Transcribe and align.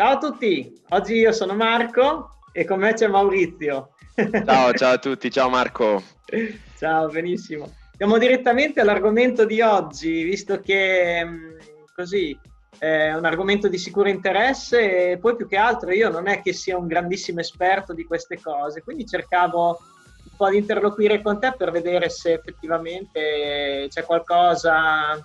Ciao 0.00 0.12
a 0.12 0.16
tutti, 0.16 0.80
oggi 0.88 1.16
io 1.16 1.30
sono 1.30 1.54
Marco 1.54 2.38
e 2.52 2.64
con 2.64 2.78
me 2.78 2.94
c'è 2.94 3.06
Maurizio. 3.06 3.90
Ciao, 4.46 4.72
ciao 4.72 4.94
a 4.94 4.98
tutti, 4.98 5.30
ciao 5.30 5.50
Marco. 5.50 6.02
Ciao, 6.78 7.08
benissimo. 7.08 7.70
Andiamo 7.90 8.16
direttamente 8.16 8.80
all'argomento 8.80 9.44
di 9.44 9.60
oggi, 9.60 10.22
visto 10.22 10.58
che 10.60 11.22
mm, 11.22 11.58
così 11.94 12.34
è 12.78 13.12
un 13.12 13.26
argomento 13.26 13.68
di 13.68 13.76
sicuro 13.76 14.08
interesse 14.08 15.10
e 15.10 15.18
poi 15.18 15.36
più 15.36 15.46
che 15.46 15.58
altro 15.58 15.92
io 15.92 16.08
non 16.08 16.28
è 16.28 16.40
che 16.40 16.54
sia 16.54 16.78
un 16.78 16.86
grandissimo 16.86 17.40
esperto 17.40 17.92
di 17.92 18.06
queste 18.06 18.40
cose, 18.40 18.82
quindi 18.82 19.04
cercavo 19.04 19.68
un 19.68 20.32
po' 20.34 20.48
di 20.48 20.56
interloquire 20.56 21.20
con 21.20 21.38
te 21.38 21.52
per 21.54 21.70
vedere 21.72 22.08
se 22.08 22.32
effettivamente 22.32 23.86
c'è 23.90 24.02
qualcosa 24.04 25.22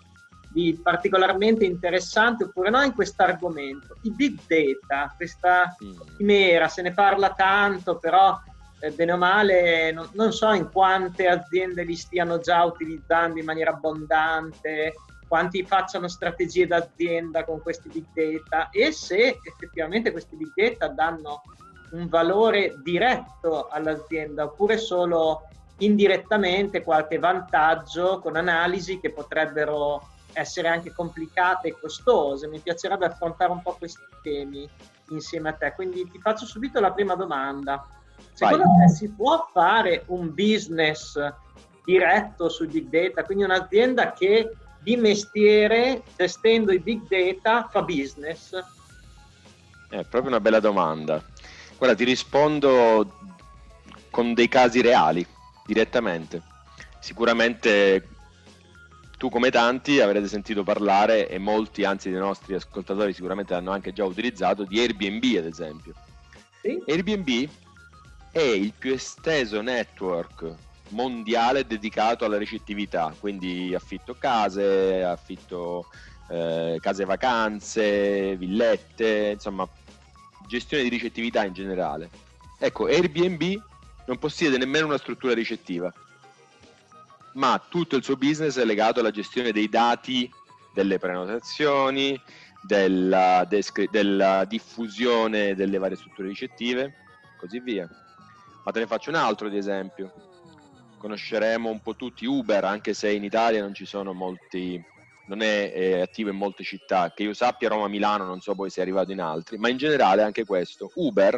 di 0.55 0.80
particolarmente 0.82 1.66
interessante 1.66 2.45
oppure 2.45 2.70
no 2.70 2.82
in 2.82 2.94
questo 2.94 3.23
argomento. 3.23 3.98
I 4.04 4.12
big 4.12 4.40
data, 4.48 5.14
questa 5.18 5.76
mm. 5.84 6.16
chimera, 6.16 6.70
se 6.70 6.81
ne 6.81 6.94
parla 6.94 7.31
tanto, 7.31 7.98
però 7.98 8.40
eh, 8.80 8.91
bene 8.91 9.12
o 9.12 9.18
male 9.18 9.91
non, 9.91 10.08
non, 10.14 10.31
so 10.31 10.54
in 10.54 10.72
quante 10.72 11.28
aziende 11.28 11.84
li 11.84 11.98
stiano 11.98 12.40
già 12.40 12.64
utilizzando 12.64 13.38
in 13.38 13.44
maniera 13.44 13.72
abbondante, 13.72 14.94
quanti 15.28 15.66
facciano 15.66 16.08
strategie 16.08 16.67
d'azienda 16.67 17.44
con 17.44 17.62
questi 17.62 17.90
big 17.90 18.06
data 18.48 18.70
e 18.70 18.94
se 18.94 19.38
effettivamente 19.44 20.14
questi 20.14 20.38
big 20.38 20.53
data 20.56 20.88
danno 20.88 21.42
un 21.92 22.08
valore 22.08 22.76
diretto 22.81 23.67
all'azienda 23.67 24.45
oppure 24.45 24.78
solo 24.78 25.50
indirettamente 25.80 26.81
qualche 26.81 27.20
vantaggio 27.20 28.20
con 28.20 28.38
analisi 28.38 29.02
che 29.02 29.12
potrebbero 29.12 30.14
essere 30.35 30.67
anche 30.67 30.94
complicate 30.94 31.69
e 31.69 31.78
costose. 31.80 32.47
Mi 32.47 32.59
piacerebbe 32.59 33.05
affrontare 33.05 33.52
un 33.52 33.61
po' 33.61 33.75
questi 33.78 34.03
temi 34.22 34.69
insieme 35.09 35.50
a 35.50 35.53
te. 35.53 35.73
Quindi 35.73 36.09
ti 36.09 36.19
faccio 36.19 36.45
subito 36.45 36.80
la 36.80 36.92
prima 36.92 37.16
domanda. 37.16 37.86
Secondo 38.33 38.64
Vai. 38.64 38.88
te 38.88 38.94
si 38.94 39.09
può 39.09 39.47
fare 39.52 40.03
un 40.08 40.33
business 40.33 41.17
diretto 41.86 42.50
sui 42.50 42.67
big 42.67 42.89
data, 42.89 43.23
quindi 43.23 43.44
un'azienda 43.44 44.14
che 44.14 44.55
di 44.80 44.97
mestiere, 44.97 46.03
gestendo 46.16 46.72
i 46.72 46.80
big 46.80 47.08
data, 47.08 47.67
fa 47.72 47.81
business? 47.81 48.52
È 49.89 50.03
proprio 50.03 50.27
una 50.27 50.39
bella 50.39 50.59
domanda. 50.59 51.23
Guarda, 51.77 51.95
ti 51.95 52.03
rispondo 52.03 53.14
con 54.09 54.33
dei 54.33 54.47
casi 54.47 54.81
reali, 54.81 55.25
direttamente. 55.66 56.42
Sicuramente 56.99 58.14
tu 59.26 59.31
come 59.31 59.50
tanti 59.50 60.00
avrete 60.00 60.28
sentito 60.28 60.62
parlare 60.62 61.28
e 61.28 61.40
molti 61.40 61.84
anzi 61.84 62.12
dei 62.12 62.20
nostri 62.20 62.54
ascoltatori 62.54 63.12
sicuramente 63.12 63.54
l'hanno 63.54 63.72
anche 63.72 63.92
già 63.92 64.06
utilizzato 64.06 64.66
di 64.66 64.80
Airbnb 64.80 65.23
ad 65.40 65.45
esempio. 65.45 65.94
Sì? 66.62 66.80
Airbnb 66.86 67.50
è 68.30 68.42
il 68.42 68.73
più 68.78 68.94
esteso 68.94 69.62
network 69.62 70.54
mondiale 70.90 71.66
dedicato 71.66 72.23
alla 72.23 72.38
ricettività, 72.38 73.16
quindi 73.20 73.73
affitto 73.73 74.14
case, 74.14 75.04
affitto 75.04 75.88
eh, 76.30 76.78
case 76.80 77.06
vacanze, 77.06 78.36
villette, 78.36 79.32
insomma 79.34 79.67
gestione 80.48 80.84
di 80.84 80.89
ricettività 80.89 81.44
in 81.44 81.54
generale. 81.54 82.12
Ecco, 82.60 82.86
Airbnb 82.86 83.60
non 84.06 84.20
possiede 84.20 84.60
nemmeno 84.60 84.86
una 84.86 85.00
struttura 85.00 85.34
ricettiva 85.34 85.92
ma 87.36 87.64
tutto 87.67 87.95
il 87.95 88.03
suo 88.03 88.16
business 88.16 88.58
è 88.58 88.66
legato 88.66 89.00
alla 89.00 89.11
gestione 89.11 89.52
dei 89.52 89.69
dati 89.69 90.30
delle 90.73 90.97
prenotazioni, 91.00 92.19
della, 92.61 93.45
descri- 93.47 93.89
della 93.89 94.45
diffusione 94.45 95.55
delle 95.55 95.77
varie 95.77 95.98
strutture 95.98 96.27
ricettive, 96.27 96.93
così 97.37 97.60
via. 97.60 97.87
Ma 98.64 98.71
te 98.71 98.80
ne 98.80 98.87
faccio 98.87 99.10
un 99.10 99.15
altro 99.15 99.49
di 99.49 99.58
esempio. 99.58 100.11
Conosceremo 100.98 101.70
un 101.70 101.82
po' 101.82 101.95
tutti 101.95 102.26
Uber, 102.26 102.64
anche 102.64 102.93
se 102.93 103.11
in 103.11 103.23
Italia 103.23 103.61
non 103.61 103.73
ci 103.73 103.86
sono 103.86 104.14
molti, 104.14 104.81
non 105.27 105.42
è, 105.42 105.71
è 105.71 106.02
attivo 106.02 106.30
in 106.30 106.37
molte 106.37 106.64
città. 106.64 107.14
Che 107.14 107.23
io 107.23 107.33
sappia 107.33 107.70
Roma, 107.70 107.87
Milano, 107.87 108.26
non 108.26 108.42
so 108.42 108.55
poi 108.55 108.70
se 108.70 108.80
è 108.80 108.83
arrivato 108.83 109.11
in 109.11 109.21
altri, 109.21 109.58
ma 109.58 109.70
in 109.70 109.77
generale 109.77 110.23
anche 110.23 110.45
questo. 110.45 110.92
Uber 110.95 111.36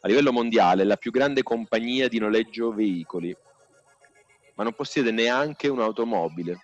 a 0.00 0.08
livello 0.08 0.32
mondiale 0.32 0.82
è 0.82 0.86
la 0.86 0.96
più 0.96 1.10
grande 1.10 1.42
compagnia 1.42 2.08
di 2.08 2.18
noleggio 2.18 2.72
veicoli 2.72 3.36
ma 4.56 4.64
non 4.64 4.74
possiede 4.74 5.10
neanche 5.10 5.68
un'automobile 5.68 6.58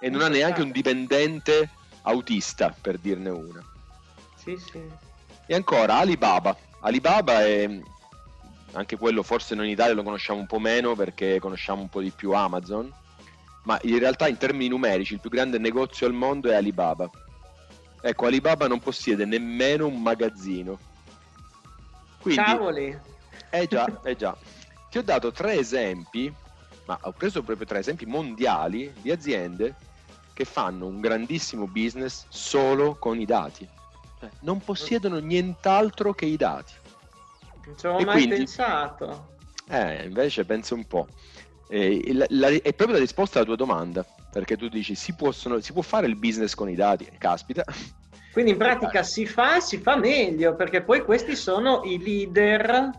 e 0.00 0.08
non 0.08 0.22
ha 0.22 0.28
neanche 0.28 0.62
un 0.62 0.70
dipendente 0.70 1.68
autista, 2.02 2.74
per 2.80 2.98
dirne 2.98 3.28
una. 3.28 3.62
Sì, 4.36 4.56
sì. 4.56 4.82
E 5.46 5.54
ancora 5.54 5.98
Alibaba. 5.98 6.56
Alibaba 6.80 7.44
è 7.44 7.68
anche 8.72 8.96
quello 8.96 9.22
forse 9.22 9.54
noi 9.54 9.66
in 9.66 9.72
Italia 9.72 9.94
lo 9.94 10.02
conosciamo 10.02 10.38
un 10.38 10.46
po' 10.46 10.58
meno 10.58 10.94
perché 10.94 11.38
conosciamo 11.38 11.82
un 11.82 11.88
po' 11.88 12.00
di 12.00 12.10
più 12.10 12.32
Amazon, 12.32 12.90
ma 13.64 13.78
in 13.82 13.98
realtà 13.98 14.28
in 14.28 14.38
termini 14.38 14.68
numerici 14.68 15.14
il 15.14 15.20
più 15.20 15.28
grande 15.28 15.58
negozio 15.58 16.06
al 16.06 16.14
mondo 16.14 16.50
è 16.50 16.54
Alibaba. 16.54 17.10
Ecco, 18.00 18.26
Alibaba 18.26 18.66
non 18.66 18.80
possiede 18.80 19.26
nemmeno 19.26 19.86
un 19.86 20.00
magazzino. 20.00 20.78
Quindi, 22.20 22.42
Cavoli! 22.42 22.98
Eh 23.50 23.66
già, 23.66 23.86
eh 24.04 24.16
già. 24.16 24.36
Ti 24.88 24.98
ho 24.98 25.02
dato 25.02 25.30
tre 25.32 25.58
esempi 25.58 26.32
ma 26.86 26.98
ho 27.02 27.12
preso 27.12 27.42
proprio 27.42 27.66
tre 27.66 27.78
esempi 27.78 28.06
mondiali 28.06 28.92
di 29.00 29.10
aziende 29.10 29.74
che 30.32 30.44
fanno 30.44 30.86
un 30.86 31.00
grandissimo 31.00 31.66
business 31.66 32.24
solo 32.28 32.96
con 32.96 33.20
i 33.20 33.26
dati. 33.26 33.68
Cioè, 34.18 34.30
non 34.40 34.60
possiedono 34.60 35.18
nient'altro 35.18 36.12
che 36.14 36.26
i 36.26 36.36
dati. 36.36 36.72
Non 37.66 37.78
ci 37.78 37.86
avevo 37.86 38.04
mai 38.04 38.14
quindi, 38.14 38.36
pensato. 38.36 39.28
Eh, 39.68 40.04
invece 40.04 40.44
penso 40.44 40.74
un 40.74 40.86
po'. 40.86 41.06
Eh, 41.68 42.12
la, 42.12 42.26
la, 42.30 42.48
è 42.48 42.72
proprio 42.72 42.92
la 42.92 42.98
risposta 42.98 43.38
alla 43.38 43.46
tua 43.46 43.56
domanda, 43.56 44.04
perché 44.32 44.56
tu 44.56 44.68
dici 44.68 44.94
si, 44.94 45.14
possono, 45.14 45.60
si 45.60 45.72
può 45.72 45.82
fare 45.82 46.06
il 46.06 46.16
business 46.16 46.54
con 46.54 46.68
i 46.68 46.74
dati, 46.74 47.08
caspita. 47.18 47.64
Quindi 48.32 48.52
in 48.52 48.56
pratica 48.56 49.02
si 49.02 49.26
fa 49.26 49.60
si 49.60 49.78
fa 49.78 49.96
meglio, 49.96 50.54
perché 50.54 50.82
poi 50.82 51.02
questi 51.02 51.34
sono 51.36 51.82
i 51.84 51.98
leader 52.02 52.90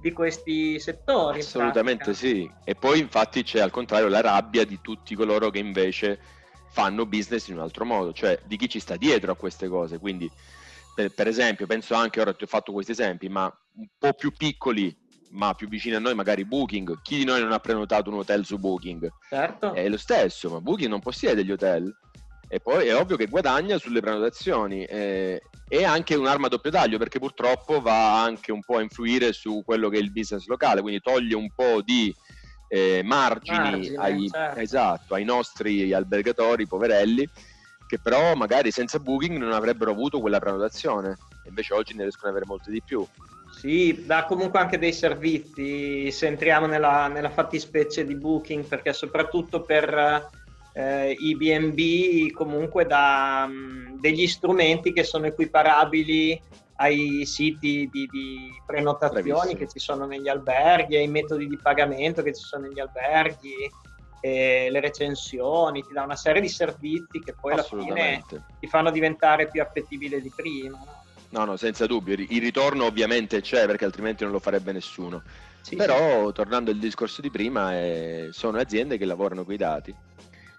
di 0.00 0.12
questi 0.12 0.78
settori. 0.78 1.40
Assolutamente 1.40 2.14
sì. 2.14 2.50
E 2.64 2.74
poi 2.74 3.00
infatti 3.00 3.42
c'è 3.42 3.60
al 3.60 3.70
contrario 3.70 4.08
la 4.08 4.20
rabbia 4.20 4.64
di 4.64 4.80
tutti 4.80 5.14
coloro 5.14 5.50
che 5.50 5.58
invece 5.58 6.20
fanno 6.70 7.06
business 7.06 7.48
in 7.48 7.56
un 7.56 7.62
altro 7.62 7.84
modo, 7.84 8.12
cioè 8.12 8.40
di 8.44 8.56
chi 8.56 8.68
ci 8.68 8.80
sta 8.80 8.96
dietro 8.96 9.32
a 9.32 9.36
queste 9.36 9.68
cose. 9.68 9.98
Quindi, 9.98 10.30
per, 10.94 11.12
per 11.12 11.26
esempio, 11.26 11.66
penso 11.66 11.94
anche, 11.94 12.20
ora 12.20 12.32
ti 12.32 12.44
ho 12.44 12.46
fatto 12.48 12.72
questi 12.72 12.92
esempi, 12.92 13.28
ma 13.28 13.44
un 13.76 13.86
po' 13.98 14.12
più 14.12 14.32
piccoli, 14.32 14.96
ma 15.30 15.54
più 15.54 15.68
vicini 15.68 15.96
a 15.96 15.98
noi, 15.98 16.14
magari 16.14 16.44
Booking. 16.44 17.00
Chi 17.02 17.16
di 17.16 17.24
noi 17.24 17.40
non 17.40 17.52
ha 17.52 17.58
prenotato 17.58 18.10
un 18.10 18.18
hotel 18.18 18.44
su 18.44 18.58
Booking? 18.58 19.08
Certo. 19.28 19.74
È 19.74 19.88
lo 19.88 19.96
stesso, 19.96 20.50
ma 20.50 20.60
Booking 20.60 20.88
non 20.88 21.00
possiede 21.00 21.44
gli 21.44 21.52
hotel. 21.52 21.92
E 22.48 22.60
poi 22.60 22.86
è 22.88 22.96
ovvio 22.96 23.16
che 23.16 23.26
guadagna 23.26 23.78
sulle 23.78 24.00
prenotazioni. 24.00 24.84
Eh, 24.84 25.42
e 25.68 25.84
anche 25.84 26.14
un'arma 26.14 26.46
a 26.46 26.48
doppio 26.48 26.70
taglio 26.70 26.96
perché 26.96 27.18
purtroppo 27.18 27.80
va 27.80 28.22
anche 28.22 28.52
un 28.52 28.62
po' 28.62 28.78
a 28.78 28.82
influire 28.82 29.32
su 29.32 29.62
quello 29.64 29.90
che 29.90 29.98
è 29.98 30.00
il 30.00 30.10
business 30.10 30.46
locale, 30.46 30.80
quindi 30.80 31.00
toglie 31.00 31.34
un 31.34 31.50
po' 31.54 31.82
di 31.82 32.14
eh, 32.68 33.02
margini 33.04 33.58
Margine, 33.58 33.96
ai, 33.96 34.28
certo. 34.28 34.60
esatto, 34.60 35.14
ai 35.14 35.24
nostri 35.24 35.92
albergatori 35.92 36.66
poverelli 36.66 37.28
che 37.86 37.98
però 37.98 38.34
magari 38.34 38.70
senza 38.70 38.98
booking 38.98 39.38
non 39.38 39.52
avrebbero 39.52 39.90
avuto 39.90 40.20
quella 40.20 40.38
prenotazione 40.38 41.16
invece 41.46 41.74
oggi 41.74 41.94
ne 41.94 42.02
riescono 42.02 42.30
ad 42.30 42.36
avere 42.36 42.46
molte 42.46 42.70
di 42.70 42.82
più. 42.82 43.06
Sì, 43.50 44.04
dà 44.06 44.24
comunque 44.24 44.58
anche 44.60 44.78
dei 44.78 44.92
servizi 44.92 46.10
se 46.12 46.26
entriamo 46.26 46.66
nella, 46.66 47.08
nella 47.08 47.30
fattispecie 47.30 48.04
di 48.04 48.14
booking 48.14 48.64
perché 48.64 48.92
soprattutto 48.92 49.62
per 49.62 50.28
eh, 50.78 51.16
i 51.18 51.34
BNB 51.34 52.30
comunque 52.30 52.86
da 52.86 53.46
um, 53.48 53.98
degli 53.98 54.28
strumenti 54.28 54.92
che 54.92 55.02
sono 55.02 55.26
equiparabili 55.26 56.40
ai 56.76 57.26
siti 57.26 57.88
di, 57.90 58.06
di 58.06 58.48
prenotazioni 58.64 59.24
Bravissimo. 59.24 59.58
che 59.58 59.66
ci 59.66 59.80
sono 59.80 60.06
negli 60.06 60.28
alberghi, 60.28 60.94
ai 60.94 61.08
metodi 61.08 61.48
di 61.48 61.58
pagamento 61.60 62.22
che 62.22 62.32
ci 62.32 62.44
sono 62.44 62.68
negli 62.68 62.78
alberghi, 62.78 63.68
le 64.20 64.80
recensioni, 64.80 65.82
ti 65.82 65.92
dà 65.92 66.02
una 66.02 66.16
serie 66.16 66.40
di 66.40 66.48
servizi 66.48 67.20
che 67.24 67.34
poi 67.40 67.52
alla 67.52 67.62
fine 67.62 68.22
ti 68.60 68.66
fanno 68.68 68.90
diventare 68.90 69.48
più 69.48 69.60
appetibile 69.60 70.20
di 70.20 70.30
prima. 70.34 70.78
No, 71.30 71.44
no, 71.44 71.56
senza 71.56 71.86
dubbio. 71.86 72.14
Il 72.14 72.40
ritorno 72.40 72.84
ovviamente 72.84 73.40
c'è 73.40 73.66
perché 73.66 73.84
altrimenti 73.84 74.22
non 74.22 74.32
lo 74.32 74.38
farebbe 74.38 74.70
nessuno. 74.70 75.22
Sì, 75.60 75.74
Però, 75.74 76.28
sì. 76.28 76.32
tornando 76.32 76.70
al 76.70 76.78
discorso 76.78 77.20
di 77.20 77.30
prima, 77.30 77.76
eh, 77.76 78.28
sono 78.30 78.58
aziende 78.58 78.98
che 78.98 79.04
lavorano 79.04 79.44
con 79.44 79.54
i 79.54 79.56
dati 79.56 79.94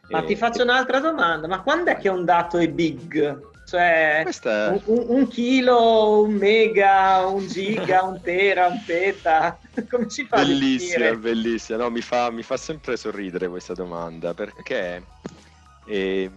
ma 0.10 0.24
ti 0.24 0.36
faccio 0.36 0.64
un'altra 0.64 1.00
domanda, 1.00 1.48
ma 1.48 1.62
quando 1.62 1.92
è 1.92 1.98
che 1.98 2.10
un 2.10 2.26
dato 2.26 2.58
è 2.58 2.68
big? 2.68 3.48
Cioè 3.70 4.22
Questa... 4.24 4.82
un, 4.86 5.06
un, 5.10 5.28
chilo, 5.28 6.22
un 6.24 6.34
mega, 6.34 7.28
un 7.28 7.48
giga, 7.48 8.02
un 8.02 8.20
tera, 8.20 8.66
un 8.66 8.82
peta? 8.84 9.60
Come 9.88 10.10
si 10.10 10.26
fa 10.26 10.38
bellissima, 10.38 11.14
bellissima. 11.16 11.78
No, 11.78 11.92
mi, 11.92 12.02
fa, 12.02 12.32
mi 12.32 12.42
fa 12.42 12.58
sempre 12.58 12.98
sorridere 12.98 13.48
questa 13.48 13.74
domanda 13.74 14.34
perché 14.34 15.04
eh, 15.86 16.32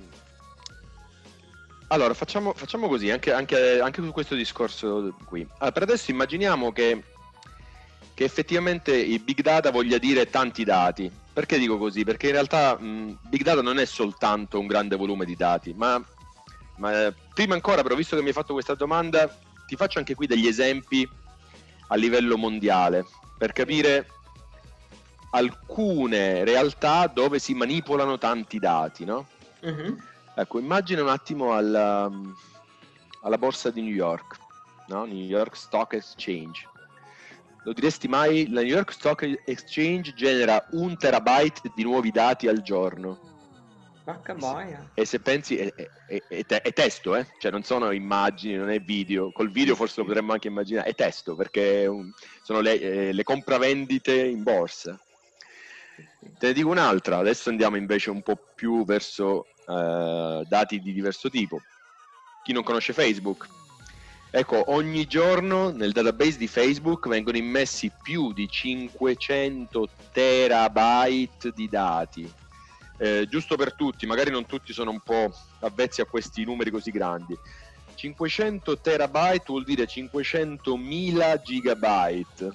allora 1.92 2.12
facciamo, 2.14 2.52
facciamo 2.54 2.88
così, 2.88 3.10
anche, 3.10 3.32
anche, 3.32 3.80
anche, 3.80 4.02
su 4.02 4.12
questo 4.12 4.34
discorso 4.34 5.14
qui. 5.24 5.46
Allora, 5.58 5.72
per 5.72 5.82
adesso 5.84 6.10
immaginiamo 6.10 6.72
che, 6.72 7.02
che, 8.14 8.24
effettivamente 8.24 8.94
il 8.94 9.20
big 9.20 9.40
data 9.40 9.70
voglia 9.70 9.98
dire 9.98 10.28
tanti 10.28 10.64
dati. 10.64 11.10
Perché 11.32 11.58
dico 11.58 11.78
così? 11.78 12.04
Perché 12.04 12.26
in 12.26 12.32
realtà 12.32 12.78
mh, 12.78 13.18
big 13.22 13.42
data 13.42 13.62
non 13.62 13.78
è 13.78 13.86
soltanto 13.86 14.58
un 14.58 14.66
grande 14.66 14.96
volume 14.96 15.24
di 15.24 15.34
dati, 15.34 15.72
ma, 15.72 16.02
ma 16.76 17.06
eh, 17.06 17.14
prima 17.32 17.54
ancora, 17.54 17.82
però, 17.82 17.94
visto 17.94 18.16
che 18.16 18.22
mi 18.22 18.28
hai 18.28 18.34
fatto 18.34 18.52
questa 18.52 18.74
domanda, 18.74 19.34
ti 19.66 19.76
faccio 19.76 19.98
anche 19.98 20.14
qui 20.14 20.26
degli 20.26 20.46
esempi 20.46 21.08
a 21.88 21.94
livello 21.94 22.36
mondiale 22.36 23.06
per 23.38 23.52
capire 23.52 24.08
alcune 25.30 26.44
realtà 26.44 27.06
dove 27.06 27.38
si 27.38 27.54
manipolano 27.54 28.18
tanti 28.18 28.58
dati, 28.58 29.04
no? 29.04 29.26
Uh-huh. 29.60 29.96
Ecco, 30.34 30.58
immagina 30.58 31.02
un 31.02 31.08
attimo 31.08 31.54
alla, 31.54 32.10
alla 33.22 33.38
borsa 33.38 33.70
di 33.70 33.80
New 33.80 33.94
York, 33.94 34.36
no? 34.88 35.04
New 35.04 35.24
York 35.24 35.56
Stock 35.56 35.94
Exchange. 35.94 36.68
Lo 37.64 37.72
diresti 37.72 38.08
mai? 38.08 38.48
La 38.50 38.60
New 38.60 38.70
York 38.70 38.92
Stock 38.92 39.42
Exchange 39.44 40.14
genera 40.14 40.66
un 40.72 40.96
terabyte 40.96 41.70
di 41.74 41.84
nuovi 41.84 42.10
dati 42.10 42.48
al 42.48 42.62
giorno. 42.62 43.30
Porca 44.04 44.34
boia. 44.34 44.90
E 44.94 45.04
se 45.04 45.20
pensi, 45.20 45.56
è, 45.56 45.72
è, 45.72 46.22
è, 46.26 46.44
è, 46.44 46.72
testo, 46.72 47.14
eh? 47.14 47.24
Cioè 47.38 47.52
non 47.52 47.62
sono 47.62 47.92
immagini, 47.92 48.56
non 48.56 48.70
è 48.70 48.80
video. 48.80 49.30
Col 49.30 49.52
video 49.52 49.76
forse 49.76 50.00
lo 50.00 50.06
potremmo 50.06 50.32
anche 50.32 50.48
immaginare. 50.48 50.88
È 50.88 50.94
testo, 50.94 51.36
perché 51.36 51.88
sono 52.42 52.60
le, 52.60 52.80
eh, 52.80 53.12
le 53.12 53.22
compravendite 53.22 54.12
in 54.12 54.42
borsa. 54.42 54.98
Te 56.38 56.48
ne 56.48 56.52
dico 56.52 56.68
un'altra, 56.68 57.18
adesso 57.18 57.48
andiamo 57.48 57.76
invece 57.76 58.10
un 58.10 58.22
po' 58.22 58.36
più 58.54 58.84
verso 58.84 59.46
eh, 59.68 60.44
dati 60.48 60.80
di 60.80 60.92
diverso 60.92 61.30
tipo. 61.30 61.60
Chi 62.42 62.52
non 62.52 62.64
conosce 62.64 62.92
Facebook? 62.92 63.61
Ecco, 64.34 64.72
ogni 64.72 65.06
giorno 65.06 65.68
nel 65.72 65.92
database 65.92 66.38
di 66.38 66.48
Facebook 66.48 67.06
vengono 67.06 67.36
immessi 67.36 67.92
più 68.02 68.32
di 68.32 68.48
500 68.48 69.88
terabyte 70.10 71.52
di 71.54 71.68
dati. 71.68 72.32
Eh, 72.96 73.26
giusto 73.28 73.56
per 73.56 73.74
tutti, 73.74 74.06
magari 74.06 74.30
non 74.30 74.46
tutti 74.46 74.72
sono 74.72 74.90
un 74.90 75.00
po' 75.00 75.30
avvezzi 75.58 76.00
a 76.00 76.06
questi 76.06 76.44
numeri 76.44 76.70
così 76.70 76.90
grandi. 76.90 77.36
500 77.94 78.78
terabyte 78.78 79.44
vuol 79.48 79.64
dire 79.64 79.86
500.000 79.86 81.42
gigabyte. 81.42 82.52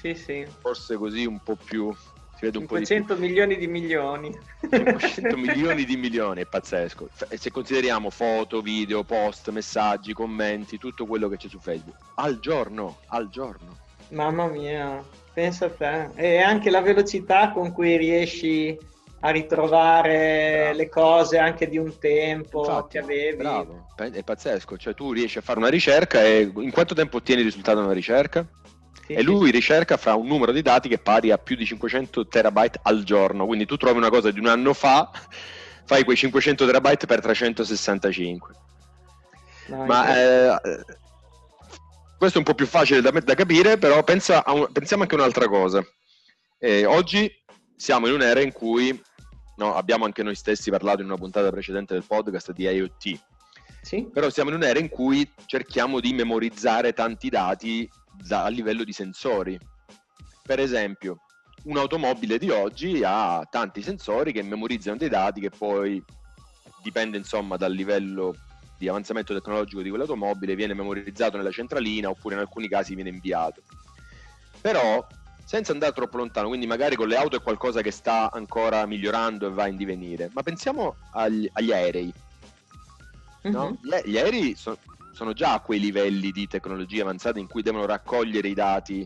Sì, 0.00 0.14
sì. 0.14 0.46
Forse 0.60 0.96
così 0.96 1.26
un 1.26 1.40
po' 1.40 1.56
più 1.62 1.94
si 2.38 2.44
vede 2.44 2.58
un 2.58 2.68
500 2.68 3.14
po' 3.14 3.20
di 3.20 3.26
milioni 3.26 3.56
di 3.56 3.66
milioni. 3.66 4.38
500 4.60 5.34
milioni 5.36 5.84
di 5.84 5.96
milioni, 5.96 6.42
è 6.42 6.46
pazzesco. 6.46 7.08
Se 7.34 7.50
consideriamo 7.50 8.10
foto, 8.10 8.60
video, 8.60 9.02
post, 9.02 9.50
messaggi, 9.50 10.12
commenti, 10.12 10.78
tutto 10.78 11.04
quello 11.04 11.28
che 11.28 11.36
c'è 11.36 11.48
su 11.48 11.58
Facebook. 11.58 11.96
Al 12.14 12.38
giorno, 12.38 12.98
al 13.08 13.28
giorno. 13.28 13.76
Mamma 14.10 14.46
mia, 14.46 15.02
pensa 15.32 15.66
a 15.66 15.70
te. 15.70 16.10
E 16.14 16.38
anche 16.38 16.70
la 16.70 16.80
velocità 16.80 17.50
con 17.50 17.72
cui 17.72 17.96
riesci 17.96 18.78
a 19.20 19.30
ritrovare 19.30 20.60
bravo. 20.60 20.76
le 20.76 20.88
cose 20.88 21.38
anche 21.38 21.68
di 21.68 21.76
un 21.76 21.98
tempo 21.98 22.60
Infatti, 22.60 22.88
che 22.90 22.98
avevi. 23.00 23.36
Bravo, 23.36 23.88
è 23.96 24.22
pazzesco. 24.22 24.76
Cioè 24.76 24.94
tu 24.94 25.10
riesci 25.10 25.38
a 25.38 25.40
fare 25.40 25.58
una 25.58 25.70
ricerca 25.70 26.22
e 26.22 26.52
in 26.54 26.70
quanto 26.70 26.94
tempo 26.94 27.16
ottieni 27.16 27.40
il 27.40 27.48
risultato 27.48 27.78
di 27.78 27.84
una 27.84 27.94
ricerca? 27.94 28.46
Sì, 29.08 29.14
e 29.14 29.22
lui 29.22 29.46
sì. 29.46 29.52
ricerca 29.52 29.96
fra 29.96 30.14
un 30.14 30.26
numero 30.26 30.52
di 30.52 30.60
dati 30.60 30.86
che 30.86 30.98
pari 30.98 31.30
a 31.30 31.38
più 31.38 31.56
di 31.56 31.64
500 31.64 32.28
terabyte 32.28 32.78
al 32.82 33.04
giorno. 33.04 33.46
Quindi 33.46 33.64
tu 33.64 33.78
trovi 33.78 33.96
una 33.96 34.10
cosa 34.10 34.30
di 34.30 34.38
un 34.38 34.48
anno 34.48 34.74
fa, 34.74 35.10
fai 35.86 36.04
quei 36.04 36.14
500 36.14 36.66
terabyte 36.66 37.06
per 37.06 37.20
365. 37.22 38.54
No, 39.68 39.86
Ma 39.86 40.14
eh, 40.14 40.84
questo 42.18 42.36
è 42.36 42.40
un 42.40 42.44
po' 42.44 42.54
più 42.54 42.66
facile 42.66 43.00
da, 43.00 43.10
da 43.10 43.34
capire, 43.34 43.78
però 43.78 44.04
pensa 44.04 44.42
un, 44.48 44.68
pensiamo 44.70 45.04
anche 45.04 45.14
a 45.14 45.18
un'altra 45.18 45.48
cosa. 45.48 45.82
Eh, 46.58 46.84
oggi 46.84 47.32
siamo 47.76 48.08
in 48.08 48.12
un'era 48.12 48.40
in 48.40 48.52
cui 48.52 49.02
no, 49.56 49.74
abbiamo 49.74 50.04
anche 50.04 50.22
noi 50.22 50.34
stessi 50.34 50.68
parlato 50.68 51.00
in 51.00 51.06
una 51.06 51.16
puntata 51.16 51.48
precedente 51.48 51.94
del 51.94 52.04
podcast 52.06 52.52
di 52.52 52.64
IoT. 52.64 53.18
Sì. 53.80 54.06
Però 54.12 54.28
siamo 54.28 54.50
in 54.50 54.56
un'era 54.56 54.78
in 54.78 54.90
cui 54.90 55.26
cerchiamo 55.46 55.98
di 55.98 56.12
memorizzare 56.12 56.92
tanti 56.92 57.30
dati 57.30 57.88
da, 58.26 58.44
a 58.44 58.48
livello 58.48 58.84
di 58.84 58.92
sensori. 58.92 59.58
Per 60.42 60.60
esempio, 60.60 61.20
un'automobile 61.64 62.38
di 62.38 62.50
oggi 62.50 63.02
ha 63.04 63.46
tanti 63.50 63.82
sensori 63.82 64.32
che 64.32 64.42
memorizzano 64.42 64.96
dei 64.96 65.08
dati 65.08 65.40
che 65.40 65.50
poi 65.50 66.02
dipende 66.82 67.16
insomma 67.16 67.56
dal 67.56 67.72
livello 67.72 68.34
di 68.78 68.88
avanzamento 68.88 69.34
tecnologico 69.34 69.82
di 69.82 69.88
quell'automobile, 69.88 70.54
viene 70.54 70.72
memorizzato 70.72 71.36
nella 71.36 71.50
centralina 71.50 72.08
oppure 72.08 72.36
in 72.36 72.40
alcuni 72.40 72.68
casi 72.68 72.94
viene 72.94 73.10
inviato. 73.10 73.62
Però 74.60 75.04
senza 75.44 75.72
andare 75.72 75.92
troppo 75.92 76.18
lontano, 76.18 76.48
quindi 76.48 76.66
magari 76.66 76.94
con 76.94 77.08
le 77.08 77.16
auto 77.16 77.36
è 77.36 77.42
qualcosa 77.42 77.80
che 77.80 77.90
sta 77.90 78.30
ancora 78.30 78.86
migliorando 78.86 79.46
e 79.46 79.50
va 79.50 79.66
in 79.66 79.76
divenire, 79.76 80.30
ma 80.32 80.42
pensiamo 80.42 80.96
agli, 81.12 81.48
agli 81.54 81.72
aerei. 81.72 82.12
No? 83.42 83.78
Mm-hmm. 83.82 84.02
Gli, 84.04 84.18
aerei 84.18 84.54
so, 84.54 84.78
sono 85.18 85.32
già 85.32 85.54
a 85.54 85.60
quei 85.60 85.80
livelli 85.80 86.30
di 86.30 86.46
tecnologia 86.46 87.02
avanzata 87.02 87.40
in 87.40 87.48
cui 87.48 87.60
devono 87.60 87.86
raccogliere 87.86 88.46
i 88.46 88.54
dati 88.54 89.04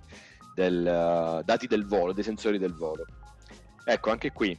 del, 0.55 0.81
uh, 0.81 1.43
dati 1.43 1.67
del 1.67 1.87
volo, 1.87 2.13
dei 2.13 2.23
sensori 2.23 2.59
del 2.59 2.75
volo. 2.75 3.07
Ecco, 3.83 4.11
anche 4.11 4.31
qui, 4.31 4.55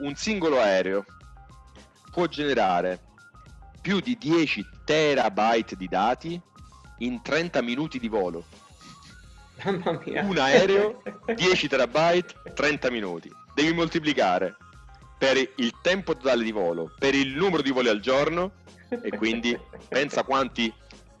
un 0.00 0.14
singolo 0.14 0.60
aereo 0.60 1.06
può 2.12 2.26
generare 2.26 3.00
più 3.80 4.00
di 4.00 4.18
10 4.18 4.62
terabyte 4.84 5.74
di 5.74 5.88
dati 5.88 6.38
in 6.98 7.22
30 7.22 7.62
minuti 7.62 7.98
di 7.98 8.08
volo. 8.08 8.44
Mamma 9.64 9.98
mia. 10.04 10.22
Un 10.22 10.36
aereo, 10.36 11.00
10 11.34 11.66
terabyte, 11.66 12.34
30 12.52 12.90
minuti. 12.90 13.32
Devi 13.54 13.72
moltiplicare 13.72 14.54
per 15.16 15.38
il 15.38 15.72
tempo 15.80 16.14
totale 16.14 16.44
di 16.44 16.52
volo, 16.52 16.92
per 16.98 17.14
il 17.14 17.34
numero 17.34 17.62
di 17.62 17.70
voli 17.70 17.88
al 17.88 18.00
giorno 18.00 18.52
e 18.90 19.16
quindi 19.16 19.58
pensa 19.88 20.24
quanti 20.24 20.70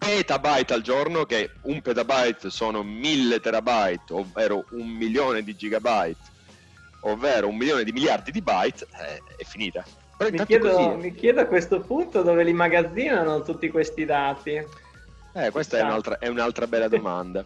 petabyte 0.00 0.72
al 0.72 0.80
giorno, 0.80 1.26
che 1.26 1.50
un 1.62 1.82
petabyte 1.82 2.48
sono 2.48 2.82
mille 2.82 3.38
terabyte, 3.38 4.14
ovvero 4.14 4.64
un 4.70 4.88
milione 4.88 5.42
di 5.42 5.54
gigabyte, 5.54 6.16
ovvero 7.00 7.48
un 7.48 7.56
milione 7.56 7.84
di 7.84 7.92
miliardi 7.92 8.30
di 8.30 8.40
byte, 8.40 8.86
eh, 8.98 9.22
è 9.36 9.44
finita. 9.44 9.84
Mi 10.18 10.44
chiedo, 10.46 10.96
mi 10.96 11.14
chiedo, 11.14 11.40
a 11.40 11.44
questo 11.44 11.80
punto 11.80 12.22
dove 12.22 12.44
li 12.44 12.52
magazzinano 12.52 13.42
tutti 13.42 13.68
questi 13.68 14.06
dati. 14.06 14.62
Eh, 15.32 15.50
questa 15.50 15.78
è 15.78 15.82
un'altra, 15.82 16.18
è 16.18 16.28
un'altra, 16.28 16.66
bella 16.66 16.88
domanda. 16.88 17.44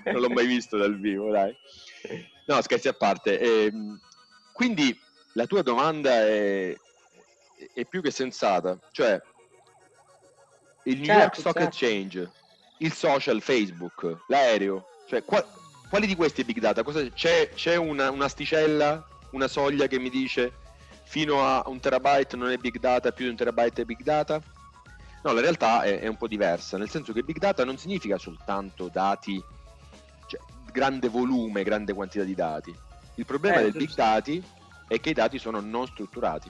non 0.04 0.20
l'ho 0.20 0.30
mai 0.30 0.46
visto 0.46 0.76
dal 0.76 0.98
vivo, 0.98 1.30
dai. 1.30 1.56
No, 2.46 2.60
scherzi 2.60 2.88
a 2.88 2.92
parte. 2.92 3.38
Eh, 3.38 3.72
quindi 4.52 4.98
la 5.34 5.46
tua 5.46 5.62
domanda 5.62 6.10
è, 6.26 6.76
è, 7.72 7.84
più 7.86 8.02
che 8.02 8.10
sensata, 8.10 8.78
cioè 8.90 9.20
il 10.84 10.96
New 10.96 11.04
certo, 11.04 11.20
York 11.20 11.36
Stock 11.36 11.58
certo. 11.58 11.68
Exchange, 11.68 12.32
il 12.78 12.92
social 12.92 13.40
Facebook, 13.40 14.24
l'aereo, 14.28 14.89
cioè, 15.10 15.24
qua, 15.24 15.44
quali 15.88 16.06
di 16.06 16.14
questi 16.14 16.42
è 16.42 16.44
big 16.44 16.60
data? 16.60 16.84
Cosa, 16.84 17.04
c'è, 17.08 17.50
c'è 17.52 17.74
una, 17.74 18.12
un'asticella, 18.12 19.04
una 19.30 19.48
soglia 19.48 19.88
che 19.88 19.98
mi 19.98 20.08
dice 20.08 20.52
fino 21.02 21.44
a 21.44 21.64
un 21.66 21.80
terabyte 21.80 22.36
non 22.36 22.52
è 22.52 22.56
big 22.58 22.78
data, 22.78 23.10
più 23.10 23.24
di 23.24 23.30
un 23.32 23.36
terabyte 23.36 23.82
è 23.82 23.84
big 23.84 24.02
data? 24.04 24.40
No, 25.24 25.32
la 25.32 25.40
realtà 25.40 25.82
è, 25.82 25.98
è 25.98 26.06
un 26.06 26.16
po' 26.16 26.28
diversa, 26.28 26.78
nel 26.78 26.88
senso 26.88 27.12
che 27.12 27.24
big 27.24 27.38
data 27.38 27.64
non 27.64 27.76
significa 27.76 28.18
soltanto 28.18 28.88
dati, 28.88 29.42
cioè 30.26 30.40
grande 30.70 31.08
volume, 31.08 31.64
grande 31.64 31.92
quantità 31.92 32.22
di 32.22 32.36
dati. 32.36 32.72
Il 33.16 33.26
problema 33.26 33.58
eh, 33.58 33.62
del 33.64 33.72
big 33.72 33.92
data 33.92 34.30
è 34.86 35.00
che 35.00 35.10
i 35.10 35.14
dati 35.14 35.40
sono 35.40 35.58
non 35.58 35.88
strutturati. 35.88 36.48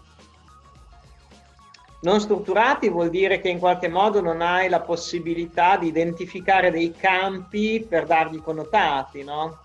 Non 2.02 2.20
strutturati 2.20 2.88
vuol 2.88 3.10
dire 3.10 3.40
che 3.40 3.50
in 3.50 3.58
qualche 3.58 3.88
modo 3.88 4.22
non 4.22 4.40
hai 4.40 4.68
la 4.68 4.80
possibilità 4.80 5.76
di 5.76 5.88
identificare 5.88 6.70
dei 6.70 6.92
campi 6.92 7.84
per 7.86 8.06
dargli 8.06 8.40
connotati, 8.40 9.22
no? 9.22 9.60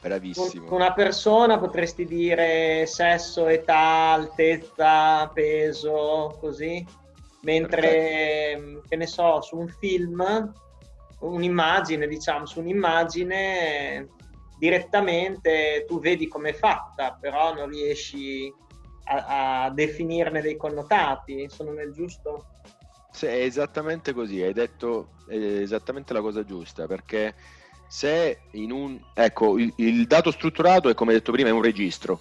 Bravissimo. 0.00 0.66
Con 0.66 0.80
una 0.80 0.92
persona 0.92 1.58
potresti 1.58 2.04
dire 2.04 2.86
sesso, 2.86 3.46
età, 3.46 4.12
altezza, 4.12 5.28
peso, 5.28 6.36
così. 6.40 6.84
Mentre, 7.42 7.80
Perfetto. 7.80 8.82
che 8.88 8.96
ne 8.96 9.06
so, 9.06 9.40
su 9.40 9.56
un 9.56 9.68
film, 9.68 10.52
un'immagine, 11.20 12.08
diciamo, 12.08 12.46
su 12.46 12.58
un'immagine 12.60 14.08
direttamente 14.58 15.84
tu 15.86 16.00
vedi 16.00 16.26
com'è 16.26 16.52
fatta, 16.52 17.16
però 17.20 17.54
non 17.54 17.68
riesci 17.68 18.52
a, 19.08 19.64
a 19.64 19.70
definirne 19.70 20.40
dei 20.40 20.56
connotati. 20.56 21.48
Sono 21.48 21.72
nel 21.72 21.92
giusto? 21.92 22.46
Sì, 23.10 23.26
è 23.26 23.42
esattamente 23.42 24.12
così, 24.12 24.42
hai 24.42 24.52
detto 24.52 25.10
esattamente 25.28 26.12
la 26.12 26.20
cosa 26.20 26.44
giusta, 26.44 26.86
perché 26.86 27.34
se 27.88 28.42
in 28.52 28.70
un... 28.70 29.00
Ecco, 29.14 29.58
il, 29.58 29.72
il 29.76 30.06
dato 30.06 30.30
strutturato 30.30 30.88
è 30.88 30.94
come 30.94 31.14
detto 31.14 31.32
prima, 31.32 31.48
è 31.48 31.52
un 31.52 31.62
registro. 31.62 32.20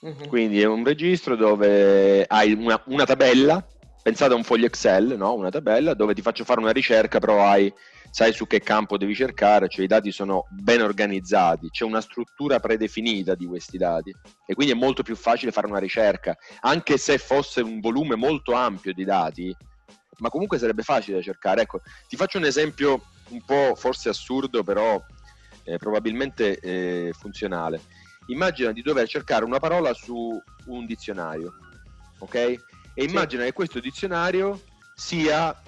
Uh-huh. 0.00 0.28
Quindi 0.28 0.60
è 0.60 0.66
un 0.66 0.84
registro 0.84 1.36
dove 1.36 2.24
hai 2.24 2.52
una, 2.52 2.80
una, 2.86 3.04
tabella, 3.04 3.66
pensate 4.02 4.32
a 4.32 4.36
un 4.36 4.44
foglio 4.44 4.66
Excel, 4.66 5.16
no? 5.16 5.34
una 5.34 5.50
tabella 5.50 5.94
dove 5.94 6.14
ti 6.14 6.22
faccio 6.22 6.44
fare 6.44 6.60
una 6.60 6.70
ricerca, 6.70 7.18
però 7.18 7.44
hai, 7.44 7.72
sai 8.10 8.32
su 8.32 8.46
che 8.46 8.60
campo 8.60 8.98
devi 8.98 9.14
cercare, 9.14 9.68
cioè 9.68 9.84
i 9.84 9.88
dati 9.88 10.10
sono 10.10 10.46
ben 10.50 10.82
organizzati, 10.82 11.70
c'è 11.70 11.84
una 11.84 12.00
struttura 12.00 12.58
predefinita 12.58 13.34
di 13.34 13.46
questi 13.46 13.78
dati 13.78 14.14
e 14.46 14.54
quindi 14.54 14.72
è 14.74 14.76
molto 14.76 15.02
più 15.02 15.14
facile 15.14 15.52
fare 15.52 15.66
una 15.68 15.78
ricerca, 15.78 16.36
anche 16.60 16.98
se 16.98 17.18
fosse 17.18 17.60
un 17.60 17.80
volume 17.80 18.16
molto 18.16 18.52
ampio 18.52 18.92
di 18.92 19.04
dati, 19.04 19.56
ma 20.18 20.28
comunque 20.28 20.58
sarebbe 20.58 20.82
facile 20.82 21.18
da 21.18 21.22
cercare. 21.22 21.62
Ecco, 21.62 21.80
ti 22.08 22.16
faccio 22.16 22.38
un 22.38 22.44
esempio 22.44 23.02
un 23.30 23.42
po' 23.44 23.74
forse 23.76 24.08
assurdo, 24.08 24.62
però 24.62 25.02
eh, 25.64 25.76
probabilmente 25.76 26.58
eh, 26.58 27.12
funzionale. 27.18 27.80
Immagina 28.26 28.72
di 28.72 28.82
dover 28.82 29.08
cercare 29.08 29.44
una 29.44 29.58
parola 29.58 29.92
su 29.94 30.40
un 30.66 30.86
dizionario, 30.86 31.54
ok? 32.18 32.34
E 32.34 33.04
immagina 33.04 33.42
sì. 33.42 33.48
che 33.48 33.54
questo 33.54 33.80
dizionario 33.80 34.60
sia 34.94 35.58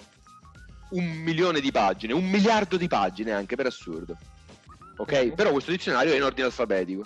un 0.93 1.05
milione 1.05 1.61
di 1.61 1.71
pagine, 1.71 2.13
un 2.13 2.29
miliardo 2.29 2.77
di 2.77 2.89
pagine 2.89 3.33
anche 3.33 3.57
per 3.57 3.67
assurdo, 3.67 4.17
ok? 4.97 5.35
Però 5.35 5.51
questo 5.51 5.71
dizionario 5.71 6.13
è 6.13 6.17
in 6.17 6.23
ordine 6.23 6.47
alfabetico. 6.47 7.03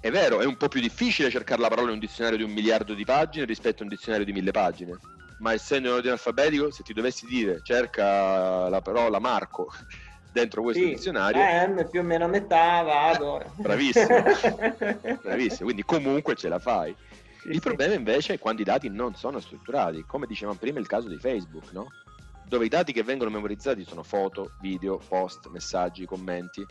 È 0.00 0.10
vero, 0.10 0.40
è 0.40 0.44
un 0.44 0.56
po' 0.56 0.68
più 0.68 0.80
difficile 0.80 1.30
cercare 1.30 1.62
la 1.62 1.68
parola 1.68 1.88
in 1.88 1.94
un 1.94 1.98
dizionario 2.00 2.36
di 2.36 2.44
un 2.44 2.50
miliardo 2.50 2.92
di 2.92 3.04
pagine 3.04 3.46
rispetto 3.46 3.80
a 3.80 3.84
un 3.84 3.88
dizionario 3.88 4.26
di 4.26 4.32
mille 4.32 4.50
pagine 4.50 4.98
ma 5.38 5.52
essendo 5.52 5.88
in 5.88 5.94
ordine 5.94 6.12
alfabetico, 6.12 6.70
se 6.70 6.82
ti 6.82 6.92
dovessi 6.92 7.26
dire 7.26 7.60
cerca 7.62 8.68
la 8.68 8.80
parola 8.80 9.18
Marco 9.18 9.70
dentro 10.32 10.62
questo 10.62 10.82
sì, 10.82 10.90
dizionario, 10.90 11.40
M 11.40 11.88
più 11.88 12.00
o 12.00 12.02
meno 12.02 12.24
a 12.24 12.28
metà 12.28 12.82
vado. 12.82 13.42
Bravissimo, 13.58 14.22
bravissimo, 15.22 15.64
quindi 15.64 15.84
comunque 15.84 16.34
ce 16.34 16.48
la 16.48 16.58
fai. 16.58 16.94
Il 17.50 17.60
problema 17.60 17.94
invece 17.94 18.34
è 18.34 18.38
quando 18.38 18.62
i 18.62 18.64
dati 18.64 18.88
non 18.88 19.14
sono 19.14 19.38
strutturati, 19.38 20.04
come 20.06 20.26
dicevamo 20.26 20.56
prima 20.58 20.78
il 20.78 20.86
caso 20.86 21.08
di 21.08 21.18
Facebook, 21.18 21.72
no? 21.72 21.88
Dove 22.46 22.66
i 22.66 22.68
dati 22.68 22.92
che 22.92 23.02
vengono 23.02 23.30
memorizzati 23.30 23.84
sono 23.84 24.02
foto, 24.02 24.52
video, 24.60 24.98
post, 25.08 25.48
messaggi, 25.48 26.06
commenti. 26.06 26.66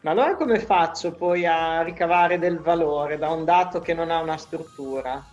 Ma 0.00 0.10
allora 0.10 0.36
come 0.36 0.58
faccio 0.58 1.12
poi 1.12 1.46
a 1.46 1.82
ricavare 1.82 2.38
del 2.38 2.60
valore 2.60 3.18
da 3.18 3.30
un 3.30 3.44
dato 3.44 3.80
che 3.80 3.94
non 3.94 4.10
ha 4.10 4.20
una 4.20 4.36
struttura? 4.36 5.24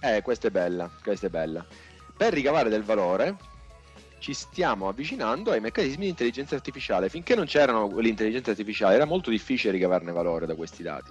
Eh, 0.00 0.22
questa 0.22 0.48
è 0.48 0.50
bella, 0.50 0.90
questa 1.02 1.26
è 1.26 1.30
bella. 1.30 1.66
Per 2.16 2.32
ricavare 2.32 2.68
del 2.68 2.82
valore 2.82 3.36
ci 4.18 4.34
stiamo 4.34 4.88
avvicinando 4.88 5.50
ai 5.50 5.60
meccanismi 5.60 6.04
di 6.04 6.10
intelligenza 6.10 6.54
artificiale. 6.54 7.08
Finché 7.08 7.34
non 7.34 7.46
c'erano 7.46 7.98
l'intelligenza 7.98 8.50
artificiale 8.50 8.94
era 8.94 9.06
molto 9.06 9.30
difficile 9.30 9.72
ricavarne 9.72 10.12
valore 10.12 10.46
da 10.46 10.54
questi 10.54 10.82
dati. 10.82 11.10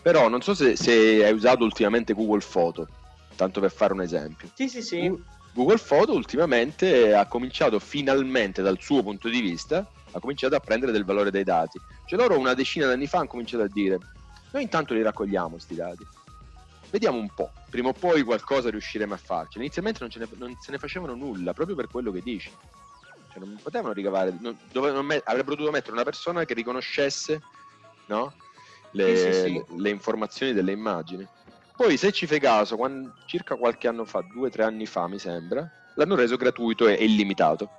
Però 0.00 0.28
non 0.28 0.40
so 0.40 0.54
se, 0.54 0.76
se 0.76 1.24
hai 1.24 1.32
usato 1.32 1.64
ultimamente 1.64 2.14
Google 2.14 2.42
Photo, 2.48 2.86
tanto 3.34 3.60
per 3.60 3.70
fare 3.70 3.92
un 3.92 4.02
esempio. 4.02 4.48
Sì, 4.54 4.68
sì, 4.68 4.82
sì. 4.82 5.36
Google 5.52 5.78
Photo 5.78 6.12
ultimamente 6.12 7.14
ha 7.14 7.26
cominciato 7.26 7.78
finalmente 7.78 8.62
dal 8.62 8.78
suo 8.80 9.02
punto 9.02 9.28
di 9.28 9.40
vista, 9.40 9.86
ha 10.10 10.20
cominciato 10.20 10.54
a 10.54 10.60
prendere 10.60 10.92
del 10.92 11.04
valore 11.04 11.30
dai 11.30 11.44
dati. 11.44 11.80
Cioè 12.06 12.18
loro 12.18 12.38
una 12.38 12.54
decina 12.54 12.86
di 12.86 12.92
anni 12.92 13.06
fa 13.06 13.18
hanno 13.18 13.28
cominciato 13.28 13.64
a 13.64 13.68
dire, 13.68 13.98
noi 14.52 14.62
intanto 14.62 14.94
li 14.94 15.02
raccogliamo 15.02 15.50
questi 15.50 15.74
dati 15.74 16.06
Vediamo 16.90 17.18
un 17.18 17.28
po', 17.34 17.52
prima 17.68 17.90
o 17.90 17.92
poi 17.92 18.22
qualcosa 18.22 18.70
riusciremo 18.70 19.12
a 19.12 19.18
farci. 19.18 19.58
Inizialmente 19.58 20.00
non, 20.00 20.10
ne, 20.16 20.26
non 20.36 20.56
se 20.58 20.70
ne 20.70 20.78
facevano 20.78 21.14
nulla, 21.14 21.52
proprio 21.52 21.76
per 21.76 21.86
quello 21.88 22.10
che 22.10 22.22
dici. 22.22 22.50
Cioè 23.30 23.40
non 23.40 23.58
potevano 23.62 23.92
ricavare, 23.92 24.34
non, 24.40 24.56
dove, 24.72 24.90
non 24.90 25.04
met, 25.04 25.22
avrebbero 25.26 25.54
dovuto 25.54 25.72
mettere 25.72 25.92
una 25.92 26.04
persona 26.04 26.46
che 26.46 26.54
riconoscesse 26.54 27.42
no? 28.06 28.32
le, 28.92 29.16
sì, 29.16 29.32
sì, 29.32 29.40
sì. 29.42 29.64
le, 29.76 29.90
informazioni 29.90 30.54
delle 30.54 30.72
immagini. 30.72 31.26
Poi 31.78 31.96
se 31.96 32.10
ci 32.10 32.26
fai 32.26 32.40
caso, 32.40 32.74
quando, 32.74 33.12
circa 33.24 33.54
qualche 33.54 33.86
anno 33.86 34.04
fa, 34.04 34.20
due 34.20 34.48
o 34.48 34.50
tre 34.50 34.64
anni 34.64 34.84
fa 34.84 35.06
mi 35.06 35.20
sembra, 35.20 35.64
l'hanno 35.94 36.16
reso 36.16 36.34
gratuito 36.34 36.88
e, 36.88 36.94
e 36.94 37.04
illimitato. 37.04 37.70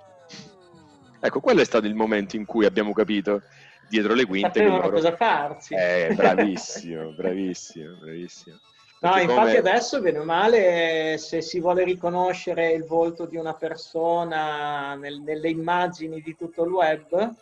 Ecco, 1.19 1.41
quello 1.41 1.59
è 1.59 1.65
stato 1.65 1.85
il 1.85 1.95
momento 1.95 2.37
in 2.37 2.45
cui 2.45 2.63
abbiamo 2.63 2.93
capito 2.93 3.41
dietro 3.89 4.13
le 4.13 4.25
quinte. 4.25 4.47
Sapevano 4.53 4.83
loro... 4.83 4.91
cosa 4.91 5.13
farsi. 5.17 5.75
Eh, 5.75 6.13
bravissimo, 6.15 7.11
bravissimo, 7.11 7.97
bravissimo. 7.99 8.55
No, 9.01 9.17
infatti 9.17 9.33
come... 9.33 9.57
adesso, 9.57 9.99
bene 9.99 10.19
o 10.19 10.23
male, 10.23 11.17
se 11.17 11.41
si 11.41 11.59
vuole 11.59 11.83
riconoscere 11.83 12.71
il 12.71 12.85
volto 12.85 13.25
di 13.25 13.35
una 13.35 13.53
persona 13.53 14.95
nel, 14.95 15.19
nelle 15.19 15.49
immagini 15.49 16.21
di 16.21 16.37
tutto 16.37 16.63
il 16.63 16.71
web, 16.71 17.33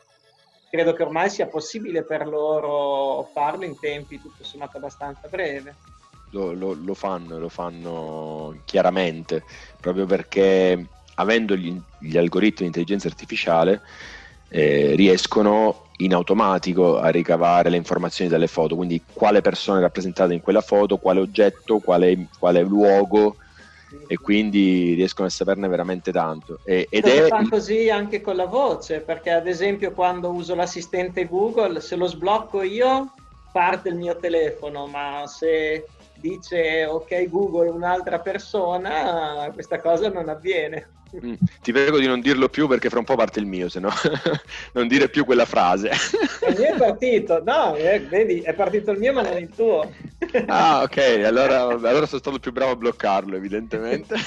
credo 0.71 0.93
che 0.93 1.03
ormai 1.03 1.29
sia 1.29 1.45
possibile 1.45 2.01
per 2.01 2.27
loro 2.27 3.29
farlo 3.31 3.63
in 3.63 3.77
tempi 3.77 4.19
tutto 4.19 4.43
sommato 4.43 4.77
abbastanza 4.77 5.27
breve. 5.27 5.97
Lo, 6.31 6.51
lo, 6.51 6.74
lo 6.74 6.93
fanno, 6.93 7.39
lo 7.39 7.50
fanno 7.50 8.57
chiaramente, 8.65 9.43
proprio 9.79 10.05
perché 10.05 10.86
avendo 11.15 11.55
gli, 11.55 11.79
gli 12.00 12.17
algoritmi 12.17 12.60
di 12.60 12.65
intelligenza 12.65 13.07
artificiale 13.07 13.81
eh, 14.50 14.93
riescono 14.96 15.86
in 15.98 16.13
automatico 16.13 16.98
a 17.00 17.10
ricavare 17.10 17.69
le 17.69 17.77
informazioni 17.77 18.29
dalle 18.29 18.48
foto, 18.48 18.75
quindi 18.75 19.03
quale 19.13 19.41
persona 19.41 19.79
è 19.79 19.81
rappresentata 19.81 20.34
in 20.34 20.41
quella 20.41 20.62
foto, 20.62 20.98
quale 20.98 21.19
oggetto, 21.19 21.79
quale, 21.79 22.27
quale 22.38 22.62
luogo 22.62 23.38
e 24.05 24.17
quindi 24.17 24.93
riescono 24.93 25.27
a 25.27 25.31
saperne 25.31 25.67
veramente 25.67 26.12
tanto. 26.12 26.60
E, 26.63 26.88
ed 26.89 27.05
è 27.05 27.27
fa 27.27 27.48
così 27.50 27.89
anche 27.89 28.22
con 28.22 28.36
la 28.36 28.46
voce, 28.46 29.00
perché 29.00 29.31
ad 29.31 29.48
esempio 29.48 29.91
quando 29.91 30.29
uso 30.29 30.55
l'assistente 30.55 31.25
Google, 31.27 31.79
se 31.79 31.96
lo 31.96 32.05
sblocco 32.05 32.62
io 32.62 33.13
parte 33.51 33.89
il 33.89 33.96
mio 33.96 34.17
telefono, 34.17 34.86
ma 34.88 35.24
se 35.25 35.88
dice 36.19 36.86
ok 36.86 37.29
Google 37.29 37.69
un'altra 37.69 38.19
persona, 38.19 39.50
questa 39.53 39.79
cosa 39.79 40.09
non 40.09 40.29
avviene. 40.29 40.89
Mm, 41.25 41.33
ti 41.62 41.71
prego 41.71 42.00
di 42.00 42.05
non 42.05 42.19
dirlo 42.19 42.50
più 42.50 42.67
perché 42.67 42.89
fra 42.89 43.00
un 43.00 43.05
po' 43.05 43.15
parte 43.15 43.39
il 43.39 43.45
mio, 43.45 43.69
se 43.69 43.79
no 43.79 43.89
non 44.74 44.88
dire 44.88 45.09
più 45.09 45.24
quella 45.24 45.45
frase. 45.45 45.91
Il 46.47 46.55
mio 46.57 46.74
è 46.74 46.77
partito, 46.77 47.41
no, 47.45 47.75
eh, 47.75 48.00
vedi, 48.01 48.41
è 48.41 48.53
partito 48.53 48.91
il 48.91 49.00
mio 49.00 49.13
ma 49.13 49.21
non 49.21 49.38
il 49.38 49.50
tuo. 49.50 49.89
Ah, 50.47 50.81
ok, 50.83 50.97
allora, 51.25 51.62
allora 51.62 52.05
sono 52.05 52.19
stato 52.19 52.39
più 52.39 52.51
bravo 52.51 52.71
a 52.71 52.75
bloccarlo, 52.75 53.36
evidentemente. 53.36 54.15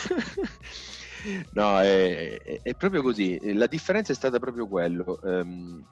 No, 1.52 1.78
è, 1.78 2.40
è, 2.40 2.60
è, 2.62 2.74
proprio 2.74 3.02
così. 3.02 3.38
La 3.54 3.66
differenza 3.66 4.10
è 4.10 4.14
stata 4.14 4.38
proprio 4.38 4.66
quello. 4.66 5.18
Um, 5.22 5.84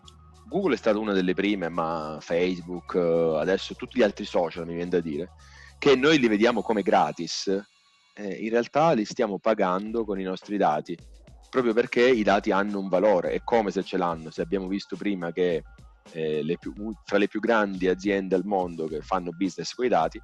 Google 0.46 0.74
è 0.74 0.78
stata 0.78 0.98
una 0.98 1.12
delle 1.12 1.34
prime, 1.34 1.68
ma 1.68 2.16
Facebook, 2.20 2.94
adesso 2.94 3.74
tutti 3.74 3.98
gli 3.98 4.02
altri 4.02 4.24
social, 4.24 4.66
mi 4.66 4.74
viene 4.74 4.88
da 4.88 5.00
dire, 5.00 5.32
che 5.78 5.94
noi 5.94 6.18
li 6.18 6.28
vediamo 6.28 6.62
come 6.62 6.82
gratis, 6.82 7.46
eh, 8.14 8.34
in 8.34 8.50
realtà 8.50 8.92
li 8.92 9.04
stiamo 9.04 9.38
pagando 9.38 10.04
con 10.04 10.18
i 10.18 10.24
nostri 10.24 10.56
dati, 10.56 10.98
proprio 11.48 11.72
perché 11.72 12.08
i 12.08 12.22
dati 12.22 12.50
hanno 12.50 12.78
un 12.78 12.88
valore, 12.88 13.30
è 13.30 13.40
come 13.44 13.70
se 13.70 13.82
ce 13.84 13.96
l'hanno, 13.96 14.30
se 14.30 14.42
abbiamo 14.42 14.66
visto 14.66 14.96
prima 14.96 15.32
che 15.32 15.62
eh, 16.12 16.42
le 16.42 16.58
più, 16.58 16.72
fra 17.04 17.18
le 17.18 17.28
più 17.28 17.40
grandi 17.40 17.88
aziende 17.88 18.34
al 18.34 18.44
mondo 18.44 18.86
che 18.86 19.00
fanno 19.02 19.30
business 19.30 19.72
con 19.72 19.84
i 19.84 19.88
dati, 19.88 20.20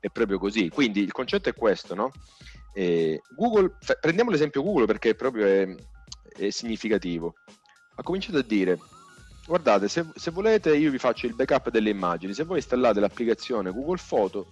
è 0.00 0.08
proprio 0.08 0.38
così. 0.38 0.70
Quindi 0.70 1.00
il 1.00 1.12
concetto 1.12 1.50
è 1.50 1.54
questo, 1.54 1.94
no? 1.94 2.10
Eh, 2.72 3.20
Google, 3.36 3.76
prendiamo 4.00 4.30
l'esempio 4.30 4.62
Google 4.62 4.86
perché 4.86 5.14
proprio 5.14 5.46
è, 5.46 5.74
è 6.36 6.50
significativo. 6.50 7.34
Ha 7.96 8.02
cominciato 8.02 8.38
a 8.38 8.42
dire 8.42 8.78
guardate, 9.46 9.88
se, 9.88 10.06
se, 10.14 10.30
volete 10.30 10.76
io 10.76 10.92
vi 10.92 10.98
faccio 10.98 11.26
il 11.26 11.34
backup 11.34 11.70
delle 11.70 11.90
immagini, 11.90 12.32
se 12.32 12.44
voi 12.44 12.58
installate 12.58 13.00
l'applicazione 13.00 13.72
Google 13.72 14.00
Photo 14.06 14.46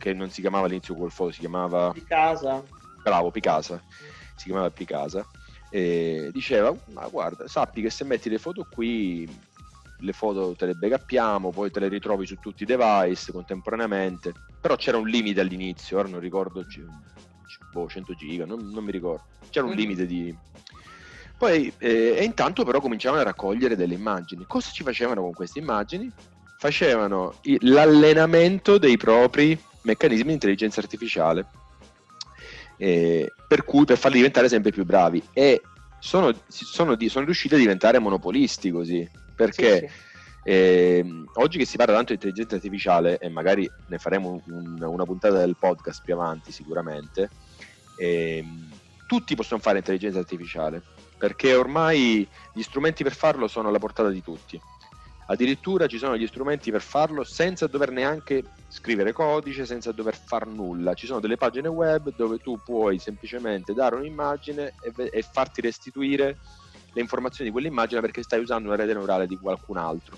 che 0.00 0.14
non 0.14 0.30
si 0.30 0.40
chiamava 0.40 0.66
all'inizio 0.66 0.94
Photo, 0.94 1.30
si 1.30 1.40
chiamava... 1.40 1.92
Picasa. 1.92 2.62
Bravo, 3.02 3.30
Picasa. 3.30 3.80
Si 4.34 4.46
chiamava 4.46 4.70
Picasa. 4.70 5.24
E 5.70 6.30
diceva, 6.32 6.74
ma 6.92 7.06
guarda, 7.06 7.46
sappi 7.46 7.82
che 7.82 7.90
se 7.90 8.02
metti 8.04 8.28
le 8.28 8.38
foto 8.38 8.66
qui, 8.68 9.28
le 9.98 10.12
foto 10.12 10.54
te 10.56 10.66
le 10.66 10.74
backuppiamo, 10.74 11.50
poi 11.50 11.70
te 11.70 11.78
le 11.78 11.88
ritrovi 11.88 12.26
su 12.26 12.36
tutti 12.40 12.64
i 12.64 12.66
device 12.66 13.30
contemporaneamente. 13.30 14.32
Però 14.60 14.74
c'era 14.74 14.96
un 14.96 15.06
limite 15.06 15.40
all'inizio, 15.40 15.98
ora 15.98 16.08
non 16.08 16.18
ricordo 16.18 16.64
boh, 17.72 17.88
100 17.88 18.14
giga, 18.14 18.46
non, 18.46 18.68
non 18.72 18.82
mi 18.82 18.90
ricordo. 18.90 19.24
C'era 19.50 19.66
un 19.66 19.72
mm. 19.72 19.76
limite 19.76 20.06
di... 20.06 20.34
Poi, 21.36 21.72
eh, 21.78 22.16
e 22.18 22.24
intanto 22.24 22.64
però 22.64 22.80
cominciavano 22.80 23.22
a 23.22 23.24
raccogliere 23.24 23.76
delle 23.76 23.94
immagini. 23.94 24.44
Cosa 24.46 24.70
ci 24.72 24.82
facevano 24.82 25.22
con 25.22 25.32
queste 25.32 25.58
immagini? 25.58 26.10
Facevano 26.58 27.34
l'allenamento 27.60 28.76
dei 28.76 28.96
propri 28.96 29.58
meccanismi 29.82 30.26
di 30.26 30.32
intelligenza 30.32 30.80
artificiale, 30.80 31.46
eh, 32.76 33.32
per 33.46 33.64
cui 33.64 33.84
per 33.84 33.98
farli 33.98 34.16
diventare 34.16 34.48
sempre 34.48 34.70
più 34.70 34.84
bravi. 34.84 35.22
E 35.32 35.62
sono, 35.98 36.32
sono, 36.48 36.96
sono 37.08 37.24
riusciti 37.24 37.54
a 37.54 37.58
diventare 37.58 37.98
monopolisti 37.98 38.70
così, 38.70 39.08
perché... 39.34 39.78
Sì, 39.78 39.86
sì 39.86 40.08
eh, 40.42 41.04
oggi 41.34 41.58
che 41.58 41.66
si 41.66 41.76
parla 41.76 41.94
tanto 41.94 42.08
di 42.08 42.14
intelligenza 42.14 42.54
artificiale, 42.54 43.18
e 43.18 43.28
magari 43.28 43.70
ne 43.88 43.98
faremo 43.98 44.42
un, 44.46 44.82
una 44.82 45.04
puntata 45.04 45.38
del 45.38 45.56
podcast 45.58 46.02
più 46.02 46.14
avanti 46.14 46.50
sicuramente, 46.50 47.28
eh, 47.98 48.44
tutti 49.06 49.34
possono 49.34 49.60
fare 49.60 49.78
intelligenza 49.78 50.18
artificiale, 50.18 50.82
perché 51.18 51.54
ormai 51.54 52.26
gli 52.54 52.62
strumenti 52.62 53.02
per 53.02 53.14
farlo 53.14 53.48
sono 53.48 53.68
alla 53.68 53.78
portata 53.78 54.08
di 54.08 54.22
tutti. 54.22 54.60
Addirittura 55.30 55.86
ci 55.86 55.98
sono 55.98 56.16
gli 56.16 56.26
strumenti 56.26 56.72
per 56.72 56.82
farlo 56.82 57.22
senza 57.22 57.68
dover 57.68 57.92
neanche 57.92 58.42
scrivere 58.66 59.12
codice, 59.12 59.64
senza 59.64 59.92
dover 59.92 60.16
far 60.16 60.48
nulla. 60.48 60.94
Ci 60.94 61.06
sono 61.06 61.20
delle 61.20 61.36
pagine 61.36 61.68
web 61.68 62.12
dove 62.16 62.38
tu 62.38 62.58
puoi 62.64 62.98
semplicemente 62.98 63.72
dare 63.72 63.94
un'immagine 63.94 64.74
e, 64.80 64.92
e 65.12 65.22
farti 65.22 65.60
restituire 65.60 66.36
le 66.92 67.00
informazioni 67.00 67.48
di 67.48 67.52
quell'immagine 67.52 68.00
perché 68.00 68.24
stai 68.24 68.40
usando 68.40 68.66
una 68.66 68.76
rete 68.76 68.92
neurale 68.92 69.28
di 69.28 69.38
qualcun 69.38 69.76
altro. 69.76 70.16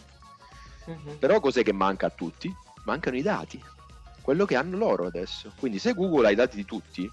Uh-huh. 0.87 1.19
Però 1.19 1.41
cos'è 1.41 1.63
che 1.63 1.75
manca 1.75 2.07
a 2.07 2.11
tutti? 2.11 2.51
Mancano 2.85 3.17
i 3.17 3.23
dati, 3.23 3.63
quello 4.23 4.47
che 4.47 4.57
hanno 4.57 4.79
loro 4.79 5.05
adesso. 5.05 5.53
Quindi 5.59 5.79
se 5.79 5.93
Google 5.93 6.29
ha 6.29 6.31
i 6.31 6.35
dati 6.35 6.57
di 6.57 6.65
tutti, 6.65 7.11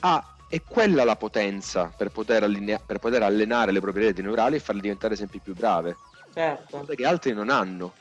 ha, 0.00 0.36
è 0.48 0.60
quella 0.64 1.04
la 1.04 1.14
potenza 1.14 1.92
per 1.96 2.10
poter, 2.10 2.42
allinea- 2.42 2.82
per 2.84 2.98
poter 2.98 3.22
allenare 3.22 3.70
le 3.70 3.80
proprie 3.80 4.06
reti 4.06 4.22
neurali 4.22 4.56
e 4.56 4.60
farle 4.60 4.80
diventare 4.80 5.14
sempre 5.14 5.38
più 5.38 5.54
brave. 5.54 5.96
Certo. 6.32 6.84
Che 6.84 7.04
altri 7.04 7.32
non 7.32 7.50
hanno. 7.50 7.94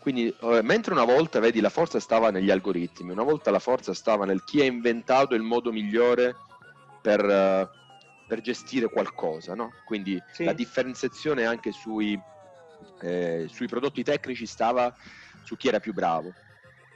Quindi, 0.00 0.34
eh, 0.40 0.62
mentre 0.62 0.92
una 0.92 1.04
volta, 1.04 1.38
vedi, 1.40 1.60
la 1.60 1.68
forza 1.68 2.00
stava 2.00 2.30
negli 2.30 2.50
algoritmi, 2.50 3.12
una 3.12 3.24
volta 3.24 3.50
la 3.50 3.58
forza 3.58 3.92
stava 3.92 4.24
nel 4.24 4.42
chi 4.44 4.60
ha 4.60 4.64
inventato 4.64 5.34
il 5.34 5.42
modo 5.42 5.70
migliore 5.70 6.34
per, 7.02 7.24
uh, 7.24 7.68
per 8.26 8.40
gestire 8.40 8.88
qualcosa, 8.88 9.54
no? 9.54 9.72
Quindi 9.84 10.22
sì. 10.32 10.44
la 10.44 10.52
differenziazione 10.52 11.44
anche 11.44 11.72
sui, 11.72 12.18
eh, 13.00 13.46
sui 13.50 13.66
prodotti 13.66 14.02
tecnici 14.02 14.46
stava 14.46 14.94
su 15.42 15.56
chi 15.56 15.68
era 15.68 15.80
più 15.80 15.92
bravo. 15.92 16.32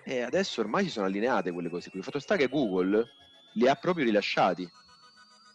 E 0.04 0.22
adesso 0.22 0.60
ormai 0.60 0.84
si 0.84 0.90
sono 0.90 1.06
allineate 1.06 1.52
quelle 1.52 1.68
cose 1.68 1.90
qui. 1.90 1.98
Il 1.98 2.04
fatto 2.04 2.18
sta 2.18 2.36
che 2.36 2.48
Google 2.48 3.08
li 3.54 3.68
ha 3.68 3.74
proprio 3.74 4.04
rilasciati, 4.04 4.68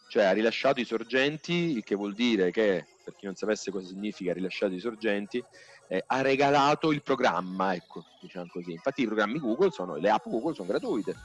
cioè 0.09 0.25
ha 0.25 0.31
rilasciato 0.31 0.79
i 0.79 0.85
sorgenti, 0.85 1.77
il 1.77 1.83
che 1.83 1.95
vuol 1.95 2.13
dire 2.13 2.51
che, 2.51 2.85
per 3.07 3.15
chi 3.15 3.25
non 3.25 3.35
sapesse 3.35 3.71
cosa 3.71 3.87
significa 3.87 4.33
rilasciato 4.33 4.73
i 4.73 4.79
sorgenti, 4.79 5.41
eh, 5.87 6.03
ha 6.05 6.21
regalato 6.21 6.91
il 6.91 7.01
programma, 7.01 7.73
ecco, 7.73 8.03
diciamo 8.19 8.47
così. 8.49 8.73
Infatti 8.73 9.03
i 9.03 9.05
programmi 9.05 9.39
Google 9.39 9.71
sono, 9.71 9.95
le 9.95 10.09
app 10.09 10.25
Google 10.25 10.53
sono 10.53 10.67
gratuite 10.67 11.15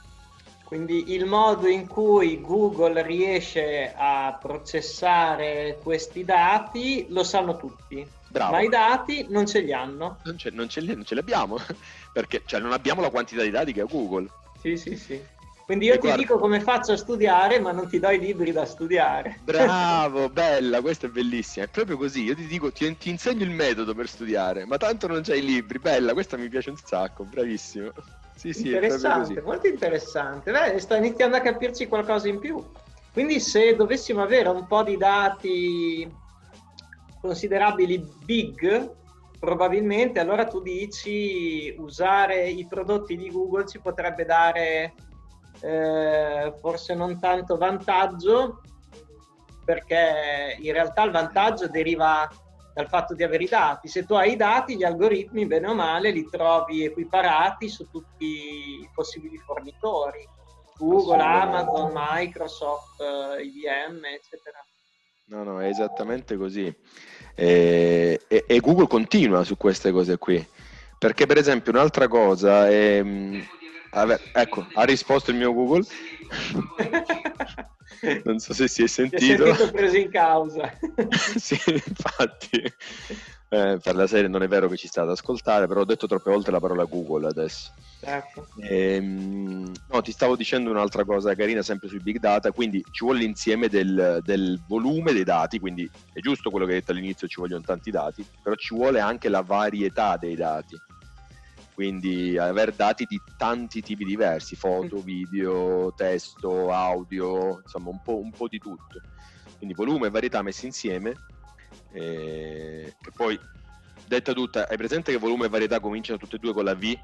quindi 0.63 1.13
il 1.13 1.25
modo 1.25 1.67
in 1.67 1.87
cui 1.87 2.41
Google 2.41 3.03
riesce 3.03 3.93
a 3.95 4.35
processare 4.41 5.77
questi 5.83 6.23
dati 6.23 7.05
lo 7.09 7.23
sanno 7.23 7.57
tutti, 7.57 8.07
Bravo. 8.29 8.53
ma 8.53 8.61
i 8.61 8.69
dati 8.69 9.27
non 9.29 9.45
ce 9.45 9.59
li 9.59 9.71
hanno. 9.71 10.17
Non 10.23 10.35
ce, 10.35 10.49
non 10.49 10.67
ce, 10.69 10.81
li, 10.81 10.95
non 10.95 11.03
ce 11.03 11.13
li 11.13 11.19
abbiamo, 11.19 11.57
perché 12.11 12.41
cioè, 12.45 12.59
non 12.59 12.71
abbiamo 12.71 13.01
la 13.01 13.11
quantità 13.11 13.43
di 13.43 13.51
dati 13.51 13.71
che 13.71 13.81
ha 13.81 13.85
Google. 13.85 14.27
Sì, 14.59 14.75
sì, 14.75 14.95
sì. 14.95 15.21
Quindi 15.65 15.85
io 15.85 15.93
e 15.93 15.97
ti 15.97 16.07
guarda... 16.07 16.21
dico 16.21 16.37
come 16.39 16.59
faccio 16.59 16.91
a 16.91 16.97
studiare, 16.97 17.59
ma 17.59 17.71
non 17.71 17.87
ti 17.87 17.99
do 17.99 18.09
i 18.09 18.19
libri 18.19 18.51
da 18.51 18.65
studiare. 18.65 19.39
Bravo, 19.43 20.27
bella, 20.31 20.81
questa 20.81 21.07
è 21.07 21.09
bellissima. 21.09 21.65
È 21.65 21.69
proprio 21.69 21.95
così. 21.95 22.23
Io 22.23 22.35
ti 22.35 22.47
dico, 22.47 22.71
ti, 22.71 22.97
ti 22.97 23.09
insegno 23.09 23.43
il 23.43 23.49
metodo 23.49 23.93
per 23.93 24.07
studiare, 24.07 24.65
ma 24.65 24.75
tanto 24.77 25.07
non 25.07 25.21
c'hai 25.21 25.39
i 25.39 25.45
libri. 25.45 25.79
Bella, 25.79 26.11
questa 26.13 26.35
mi 26.35 26.49
piace 26.49 26.69
un 26.69 26.75
sacco, 26.75 27.23
bravissimo. 27.23 27.91
Sì, 28.35 28.51
sì, 28.51 28.67
interessante, 28.67 29.41
molto 29.41 29.67
interessante. 29.67 30.51
Beh, 30.51 30.79
sta 30.79 30.97
iniziando 30.97 31.37
a 31.37 31.41
capirci 31.41 31.87
qualcosa 31.87 32.27
in 32.27 32.39
più. 32.39 32.61
Quindi 33.13 33.39
se 33.39 33.75
dovessimo 33.75 34.21
avere 34.21 34.49
un 34.49 34.67
po' 34.67 34.83
di 34.83 34.97
dati 34.97 36.11
considerabili 37.21 38.03
big, 38.25 38.91
probabilmente 39.39 40.19
allora 40.19 40.45
tu 40.45 40.61
dici 40.61 41.73
usare 41.77 42.49
i 42.49 42.65
prodotti 42.65 43.15
di 43.15 43.29
Google 43.29 43.67
ci 43.67 43.79
potrebbe 43.79 44.25
dare 44.25 44.93
eh, 45.63 46.53
forse 46.59 46.93
non 46.93 47.19
tanto 47.19 47.57
vantaggio, 47.57 48.61
perché 49.63 50.57
in 50.59 50.73
realtà 50.73 51.03
il 51.03 51.11
vantaggio 51.11 51.69
deriva 51.69 52.29
dal 52.73 52.89
fatto 52.89 53.13
di 53.13 53.23
avere 53.23 53.43
i 53.43 53.47
dati. 53.47 53.87
Se 53.87 54.05
tu 54.05 54.13
hai 54.15 54.33
i 54.33 54.35
dati, 54.35 54.75
gli 54.75 54.83
algoritmi, 54.83 55.45
bene 55.45 55.67
o 55.67 55.73
male, 55.73 56.11
li 56.11 56.27
trovi 56.29 56.83
equiparati 56.83 57.69
su 57.69 57.89
tutti 57.89 58.25
i 58.25 58.89
possibili 58.93 59.37
fornitori. 59.37 60.27
Google, 60.77 61.21
Amazon, 61.21 61.91
Microsoft, 61.93 62.99
IBM, 63.41 64.03
eccetera. 64.05 64.59
No, 65.27 65.43
no, 65.43 65.61
è 65.61 65.67
esattamente 65.67 66.35
così. 66.35 66.75
E, 67.35 68.19
e, 68.27 68.43
e, 68.45 68.59
Google 68.59 68.87
continua 68.87 69.43
su 69.45 69.55
queste 69.55 69.91
cose 69.91 70.17
qui. 70.17 70.45
Perché, 70.97 71.25
per 71.25 71.37
esempio, 71.37 71.71
un'altra 71.71 72.07
cosa 72.07 72.67
è. 72.67 73.01
Vabbè, 73.93 74.19
ecco, 74.33 74.65
ha 74.73 74.83
risposto 74.83 75.29
il 75.29 75.37
mio 75.37 75.53
Google. 75.53 75.85
non 78.25 78.39
so 78.39 78.53
se 78.53 78.67
si 78.67 78.83
è 78.83 78.87
sentito. 78.87 79.23
Si 79.23 79.31
è 79.31 79.37
sentito 79.37 79.71
preso 79.71 79.97
in 79.97 80.09
causa. 80.09 80.77
sì, 81.37 81.59
infatti. 81.67 82.61
Eh, 83.49 83.77
per 83.83 83.95
la 83.95 84.07
serie 84.07 84.27
non 84.27 84.41
è 84.41 84.47
vero 84.47 84.67
che 84.67 84.77
ci 84.77 84.87
sta 84.87 85.03
ad 85.03 85.11
ascoltare, 85.11 85.67
però 85.67 85.81
ho 85.81 85.85
detto 85.85 86.07
troppe 86.07 86.31
volte 86.31 86.49
la 86.49 86.59
parola 86.59 86.85
Google 86.85 87.27
adesso. 87.27 87.71
Ecco. 87.99 88.47
Ehm, 88.61 89.71
no, 89.89 90.01
ti 90.01 90.11
stavo 90.11 90.35
dicendo 90.35 90.71
un'altra 90.71 91.05
cosa 91.05 91.35
carina 91.35 91.61
sempre 91.61 91.87
sui 91.87 91.99
big 91.99 92.17
data, 92.17 92.51
quindi 92.51 92.83
ci 92.89 93.03
vuole 93.03 93.19
l'insieme 93.19 93.69
del, 93.69 94.21
del, 94.23 94.59
volume 94.67 95.13
dei 95.13 95.23
dati, 95.23 95.59
quindi 95.59 95.87
è 96.11 96.19
giusto 96.19 96.49
quello 96.49 96.65
che 96.65 96.73
hai 96.73 96.79
detto 96.79 96.91
all'inizio, 96.91 97.27
ci 97.27 97.39
vogliono 97.39 97.61
tanti 97.61 97.91
dati, 97.91 98.25
però 98.41 98.55
ci 98.55 98.73
vuole 98.73 98.99
anche 98.99 99.29
la 99.29 99.41
varietà 99.41 100.17
dei 100.17 100.35
dati 100.35 100.75
quindi 101.73 102.37
aver 102.37 102.73
dati 102.73 103.05
di 103.05 103.19
tanti 103.37 103.81
tipi 103.81 104.05
diversi, 104.05 104.55
foto, 104.55 105.01
video, 105.01 105.93
testo, 105.95 106.71
audio, 106.71 107.59
insomma 107.61 107.89
un 107.89 108.01
po', 108.01 108.19
un 108.19 108.31
po 108.31 108.47
di 108.47 108.59
tutto. 108.59 109.01
Quindi 109.57 109.73
volume 109.75 110.07
e 110.07 110.11
varietà 110.11 110.41
messi 110.41 110.65
insieme, 110.65 111.13
eh, 111.93 112.95
che 113.01 113.11
poi, 113.15 113.39
detta 114.05 114.33
tutta, 114.33 114.67
hai 114.67 114.77
presente 114.77 115.11
che 115.11 115.17
volume 115.17 115.45
e 115.45 115.49
varietà 115.49 115.79
cominciano 115.79 116.19
tutte 116.19 116.35
e 116.35 116.39
due 116.39 116.53
con 116.53 116.63
la 116.63 116.75
V? 116.75 116.97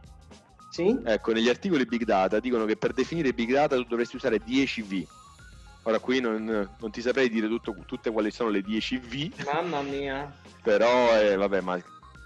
Sì. 0.69 0.99
Ecco, 1.03 1.31
negli 1.31 1.49
articoli 1.49 1.85
Big 1.85 2.03
Data 2.03 2.39
dicono 2.39 2.65
che 2.65 2.77
per 2.77 2.93
definire 2.93 3.33
Big 3.33 3.51
Data 3.51 3.75
tu 3.75 3.85
dovresti 3.85 4.17
usare 4.17 4.39
10 4.39 4.81
V. 4.83 5.07
Ora 5.83 5.99
qui 5.99 6.19
non, 6.19 6.43
non 6.45 6.91
ti 6.91 7.01
saprei 7.01 7.29
dire 7.29 7.47
tutto, 7.47 7.75
tutte 7.85 8.11
quali 8.11 8.29
sono 8.29 8.49
le 8.49 8.61
10 8.61 8.97
V. 8.97 9.43
Mamma 9.51 9.81
mia. 9.81 10.31
Però, 10.61 11.17
eh, 11.19 11.35
vabbè, 11.35 11.61
ma 11.61 11.81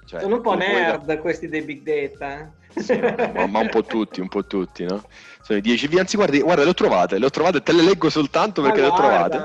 cioè, 0.05 0.21
Sono 0.21 0.35
un 0.35 0.41
po' 0.41 0.53
nerd 0.55 1.05
da... 1.05 1.17
questi 1.19 1.47
dei 1.47 1.61
big 1.61 1.81
data. 1.81 2.39
Eh? 2.39 2.81
Sì, 2.81 2.97
ma, 2.97 3.45
ma, 3.47 3.59
un 3.59 3.69
po' 3.69 3.83
tutti, 3.83 4.19
un 4.19 4.27
po' 4.27 4.45
tutti, 4.45 4.83
no? 4.83 5.03
Sono 5.41 5.59
i 5.59 5.61
10 5.61 5.87
V, 5.87 5.97
anzi 5.97 6.15
guarda, 6.15 6.37
guarda, 6.39 6.63
le 6.63 6.69
ho 6.69 6.73
trovate, 6.73 7.19
le 7.19 7.25
ho 7.25 7.29
trovate, 7.29 7.61
te 7.61 7.71
le 7.71 7.83
leggo 7.83 8.09
soltanto 8.09 8.61
perché 8.61 8.81
le 8.81 8.87
ho 8.87 8.93
trovate. 8.93 9.41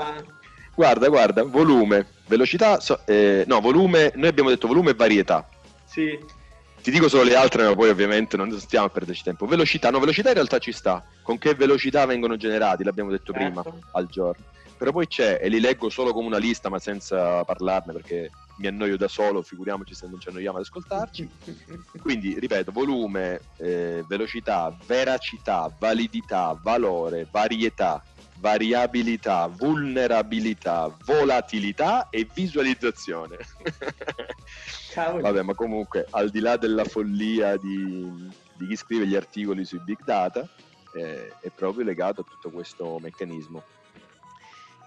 Guarda, 0.75 1.09
guarda, 1.09 1.42
volume, 1.42 2.07
velocità, 2.27 2.81
so, 2.81 3.01
eh, 3.05 3.44
no, 3.47 3.61
volume, 3.61 4.12
noi 4.14 4.29
abbiamo 4.29 4.49
detto 4.49 4.68
volume 4.68 4.90
e 4.90 4.94
varietà. 4.94 5.47
Sì. 5.85 6.18
Ti 6.81 6.90
dico 6.90 7.09
solo 7.09 7.25
le 7.25 7.35
altre, 7.35 7.64
ma 7.64 7.75
poi 7.75 7.88
ovviamente 7.88 8.37
non 8.37 8.57
stiamo 8.59 8.87
a 8.87 8.88
perderci 8.88 9.25
tempo. 9.25 9.47
Velocità, 9.47 9.90
no, 9.90 9.99
velocità 9.99 10.29
in 10.29 10.35
realtà 10.35 10.59
ci 10.59 10.73
sta. 10.73 11.05
Con 11.23 11.37
che 11.37 11.55
velocità 11.55 12.07
vengono 12.07 12.37
generati, 12.37 12.85
l'abbiamo 12.85 13.11
detto 13.11 13.33
certo. 13.33 13.61
prima, 13.61 13.83
al 13.92 14.07
giorno. 14.07 14.44
Però 14.79 14.92
poi 14.92 15.09
c'è, 15.09 15.40
e 15.42 15.49
li 15.49 15.59
leggo 15.59 15.90
solo 15.90 16.12
come 16.12 16.29
una 16.29 16.38
lista, 16.38 16.68
ma 16.68 16.79
senza 16.79 17.42
parlarne 17.44 17.92
perché 17.92 18.31
mi 18.59 18.66
annoio 18.66 18.97
da 18.97 19.09
solo, 19.09 19.42
figuriamoci 19.42 19.94
se 19.94 20.07
non 20.09 20.21
ci 20.21 20.29
annoiamo 20.29 20.59
ad 20.59 20.64
ascoltarci. 20.64 21.29
Quindi, 22.01 22.38
ripeto, 22.38 22.73
volume, 22.73 23.40
eh, 23.57 24.05
velocità, 24.07 24.77
veracità, 24.87 25.73
validità, 25.79 26.59
valore, 26.62 27.27
varietà, 27.31 28.03
variabilità, 28.38 29.47
vulnerabilità, 29.47 30.94
volatilità 31.05 32.09
e 32.11 32.29
visualizzazione. 32.33 33.38
Vabbè, 34.94 35.42
ma 35.42 35.55
comunque, 35.55 36.07
al 36.11 36.31
di 36.31 36.40
là 36.40 36.57
della 36.57 36.85
follia 36.85 37.57
di, 37.57 38.31
di 38.55 38.66
chi 38.66 38.77
scrive 38.77 39.07
gli 39.07 39.14
articoli 39.14 39.64
sui 39.64 39.81
big 39.81 40.03
data, 40.05 40.49
eh, 40.94 41.33
è 41.40 41.51
proprio 41.55 41.85
legato 41.85 42.23
a 42.23 42.25
tutto 42.25 42.51
questo 42.51 42.99
meccanismo. 43.01 43.62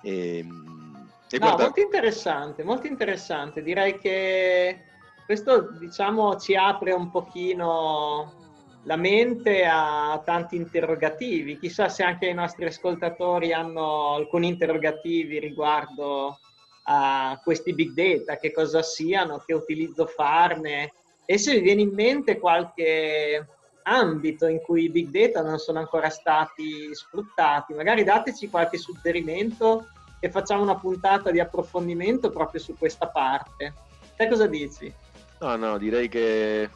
E, 0.02 0.38
ehm, 0.40 1.01
e 1.36 1.40
no, 1.40 1.46
guarda... 1.48 1.64
molto 1.64 1.80
interessante, 1.80 2.64
molto 2.64 2.88
interessante. 2.88 3.62
Direi 3.62 3.98
che 3.98 4.84
questo 5.26 5.72
diciamo 5.80 6.38
ci 6.38 6.56
apre 6.56 6.92
un 6.92 7.10
pochino 7.10 8.40
la 8.84 8.96
mente 8.96 9.64
ha 9.66 10.22
tanti 10.26 10.56
interrogativi. 10.56 11.58
Chissà 11.58 11.90
se 11.90 12.04
anche 12.04 12.28
i 12.28 12.34
nostri 12.34 12.66
ascoltatori 12.66 13.54
hanno 13.54 14.16
alcuni 14.16 14.48
interrogativi 14.48 15.40
riguardo 15.40 16.40
a 16.84 17.40
questi 17.44 17.74
big 17.74 17.92
data, 17.92 18.38
che 18.38 18.52
cosa 18.52 18.82
siano, 18.82 19.44
che 19.46 19.54
utilizzo 19.54 20.08
farne 20.08 20.94
e 21.26 21.38
se 21.38 21.54
vi 21.54 21.62
viene 21.62 21.82
in 21.82 21.94
mente 21.94 22.40
qualche 22.40 23.48
ambito 23.84 24.48
in 24.48 24.60
cui 24.62 24.84
i 24.84 24.90
big 24.90 25.10
data 25.10 25.42
non 25.42 25.60
sono 25.60 25.80
ancora 25.80 26.10
stati 26.10 26.94
sfruttati, 26.94 27.74
magari 27.74 28.04
dateci 28.04 28.50
qualche 28.50 28.78
suggerimento 28.78 29.88
e 30.24 30.30
facciamo 30.30 30.62
una 30.62 30.76
puntata 30.76 31.32
di 31.32 31.40
approfondimento 31.40 32.30
proprio 32.30 32.62
su 32.62 32.78
questa 32.78 33.08
parte. 33.08 33.74
Te 34.16 34.28
cosa 34.30 34.46
dici? 34.46 34.94
No, 35.40 35.56
no, 35.56 35.80
direi 35.80 36.08
che 36.08 36.70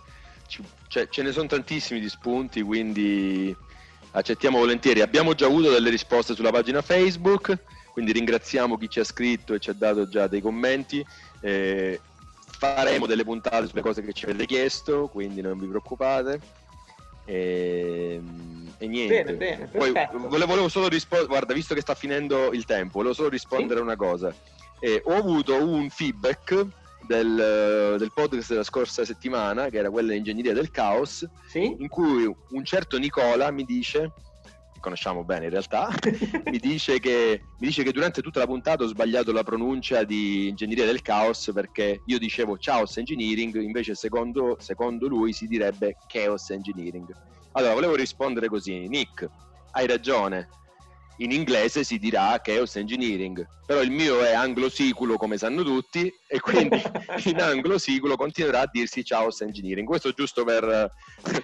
ci, 0.48 0.64
cioè, 0.88 1.08
ce 1.08 1.22
ne 1.22 1.32
sono 1.32 1.46
tantissimi 1.46 2.00
di 2.00 2.10
spunti, 2.10 2.64
quindi 2.64 3.56
accettiamo 4.12 4.58
volentieri. 4.58 5.02
Abbiamo 5.02 5.36
già 5.36 5.46
avuto 5.46 5.70
delle 5.70 5.92
risposte 5.92 6.34
sulla 6.34 6.50
pagina 6.50 6.82
Facebook, 6.82 7.56
quindi 7.92 8.14
ringraziamo 8.14 8.78
chi 8.80 8.90
ci 8.90 9.00
ha 9.00 9.04
scritto 9.04 9.54
e 9.54 9.60
ci 9.60 9.70
ha 9.70 9.74
dato 9.74 10.08
già 10.08 10.26
dei 10.26 10.42
commenti. 10.42 11.06
Eh, 11.42 12.02
faremo 12.58 13.06
delle 13.06 13.24
puntate 13.24 13.68
sulle 13.68 13.82
cose 13.82 14.02
che 14.02 14.14
ci 14.14 14.26
avete 14.26 14.48
chiesto, 14.48 15.08
quindi 15.08 15.42
non 15.42 15.60
vi 15.60 15.68
preoccupate. 15.68 16.40
E, 17.26 18.20
e 18.86 18.88
niente. 18.88 19.36
Bene, 19.36 19.68
bene, 19.68 19.68
Poi 19.68 19.92
volevo, 20.28 20.46
volevo 20.46 20.70
solo 20.70 20.88
rispondere, 20.88 21.30
guarda, 21.30 21.54
visto 21.54 21.74
che 21.74 21.82
sta 21.82 21.96
finendo 21.96 22.52
il 22.52 22.66
tempo, 22.66 22.98
volevo 22.98 23.14
solo 23.14 23.30
rispondere 23.30 23.80
a 23.80 23.84
una 23.84 23.96
cosa. 23.96 24.34
Eh, 24.80 25.02
ho 25.06 25.14
avuto 25.14 25.56
un 25.56 25.90
feedback 25.90 26.66
del, 27.08 27.96
del, 27.98 28.12
podcast 28.14 28.50
della 28.50 28.64
scorsa 28.64 29.06
settimana, 29.06 29.70
che 29.70 29.78
era 29.78 29.90
quella 29.90 30.12
di 30.12 30.18
Ingegneria 30.18 30.54
del 30.54 30.72
Caos, 30.72 31.28
sì? 31.48 31.76
in 31.78 31.88
cui 31.88 32.34
un 32.50 32.66
certo 32.66 32.98
Nicola 32.98 33.52
mi 33.52 33.64
dice 33.64 34.12
conosciamo 34.86 35.24
bene 35.24 35.46
in 35.46 35.50
realtà, 35.50 35.90
mi, 36.46 36.60
dice 36.60 37.00
che, 37.00 37.42
mi 37.58 37.68
dice 37.68 37.82
che 37.82 37.92
durante 37.92 38.22
tutta 38.22 38.38
la 38.38 38.46
puntata 38.46 38.84
ho 38.84 38.88
sbagliato 38.88 39.32
la 39.32 39.44
pronuncia 39.44 40.04
di 40.04 40.50
Ingegneria 40.50 40.86
del 40.86 41.02
Caos 41.02 41.50
perché 41.52 42.04
io 42.06 42.20
dicevo 42.20 42.56
Chaos 42.60 42.96
Engineering, 42.98 43.56
invece 43.56 43.96
secondo, 43.96 44.58
secondo 44.60 45.08
lui 45.08 45.34
si 45.34 45.48
direbbe 45.48 45.98
Chaos 46.06 46.52
Engineering. 46.52 47.08
Allora, 47.58 47.74
volevo 47.74 47.96
rispondere 47.96 48.48
così, 48.50 48.88
Nick, 48.88 49.30
hai 49.72 49.88
ragione, 49.88 50.50
in 51.18 51.32
inglese 51.32 51.86
si 51.86 51.98
dirà 51.98 52.38
Chaos 52.44 52.76
Engineering, 52.76 53.48
però 53.66 53.82
il 53.82 53.92
mio 53.92 54.20
è 54.20 54.34
anglosiculo 54.34 55.16
come 55.16 55.38
sanno 55.38 55.64
tutti 55.64 56.14
e 56.28 56.40
quindi 56.42 56.82
in 57.26 57.40
anglosiculo 57.40 58.18
continuerà 58.18 58.62
a 58.62 58.70
dirsi 58.70 59.04
Chaos 59.04 59.40
Engineering. 59.40 59.88
Questo 59.88 60.12
giusto 60.12 60.44
per, 60.44 60.92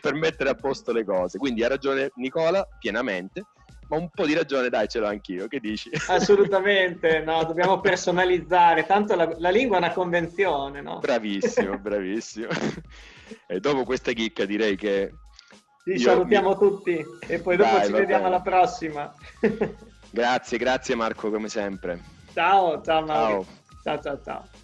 per 0.01 0.13
mettere 0.13 0.49
a 0.49 0.55
posto 0.55 0.91
le 0.91 1.05
cose. 1.05 1.37
Quindi 1.37 1.63
ha 1.63 1.69
ragione 1.69 2.11
Nicola 2.15 2.67
pienamente, 2.77 3.45
ma 3.87 3.95
un 3.95 4.09
po' 4.13 4.25
di 4.25 4.33
ragione 4.33 4.67
dai 4.67 4.89
ce 4.89 4.99
l'ho 4.99 5.07
anch'io, 5.07 5.47
che 5.47 5.61
dici? 5.61 5.89
Assolutamente, 6.07 7.21
no, 7.21 7.45
dobbiamo 7.45 7.79
personalizzare, 7.79 8.85
tanto 8.85 9.15
la, 9.15 9.33
la 9.37 9.49
lingua 9.49 9.77
è 9.77 9.79
una 9.79 9.93
convenzione, 9.93 10.81
no? 10.81 10.99
Bravissimo, 10.99 11.77
bravissimo. 11.79 12.49
E 13.47 13.61
dopo 13.61 13.85
questa 13.85 14.11
chicca 14.11 14.43
direi 14.43 14.75
che 14.75 15.09
ci 15.83 15.99
salutiamo 15.99 16.49
mi... 16.49 16.55
tutti 16.57 17.05
e 17.27 17.39
poi 17.39 17.57
dopo 17.57 17.75
Dai, 17.77 17.85
ci 17.85 17.91
vediamo 17.91 18.25
alla 18.27 18.41
prossima. 18.41 19.13
grazie, 20.11 20.57
grazie 20.57 20.95
Marco 20.95 21.29
come 21.29 21.49
sempre. 21.49 22.01
Ciao, 22.33 22.81
ciao 22.81 23.05
Mario. 23.05 23.45
Ciao, 23.83 23.99
ciao, 24.01 24.01
ciao. 24.01 24.21
ciao. 24.23 24.60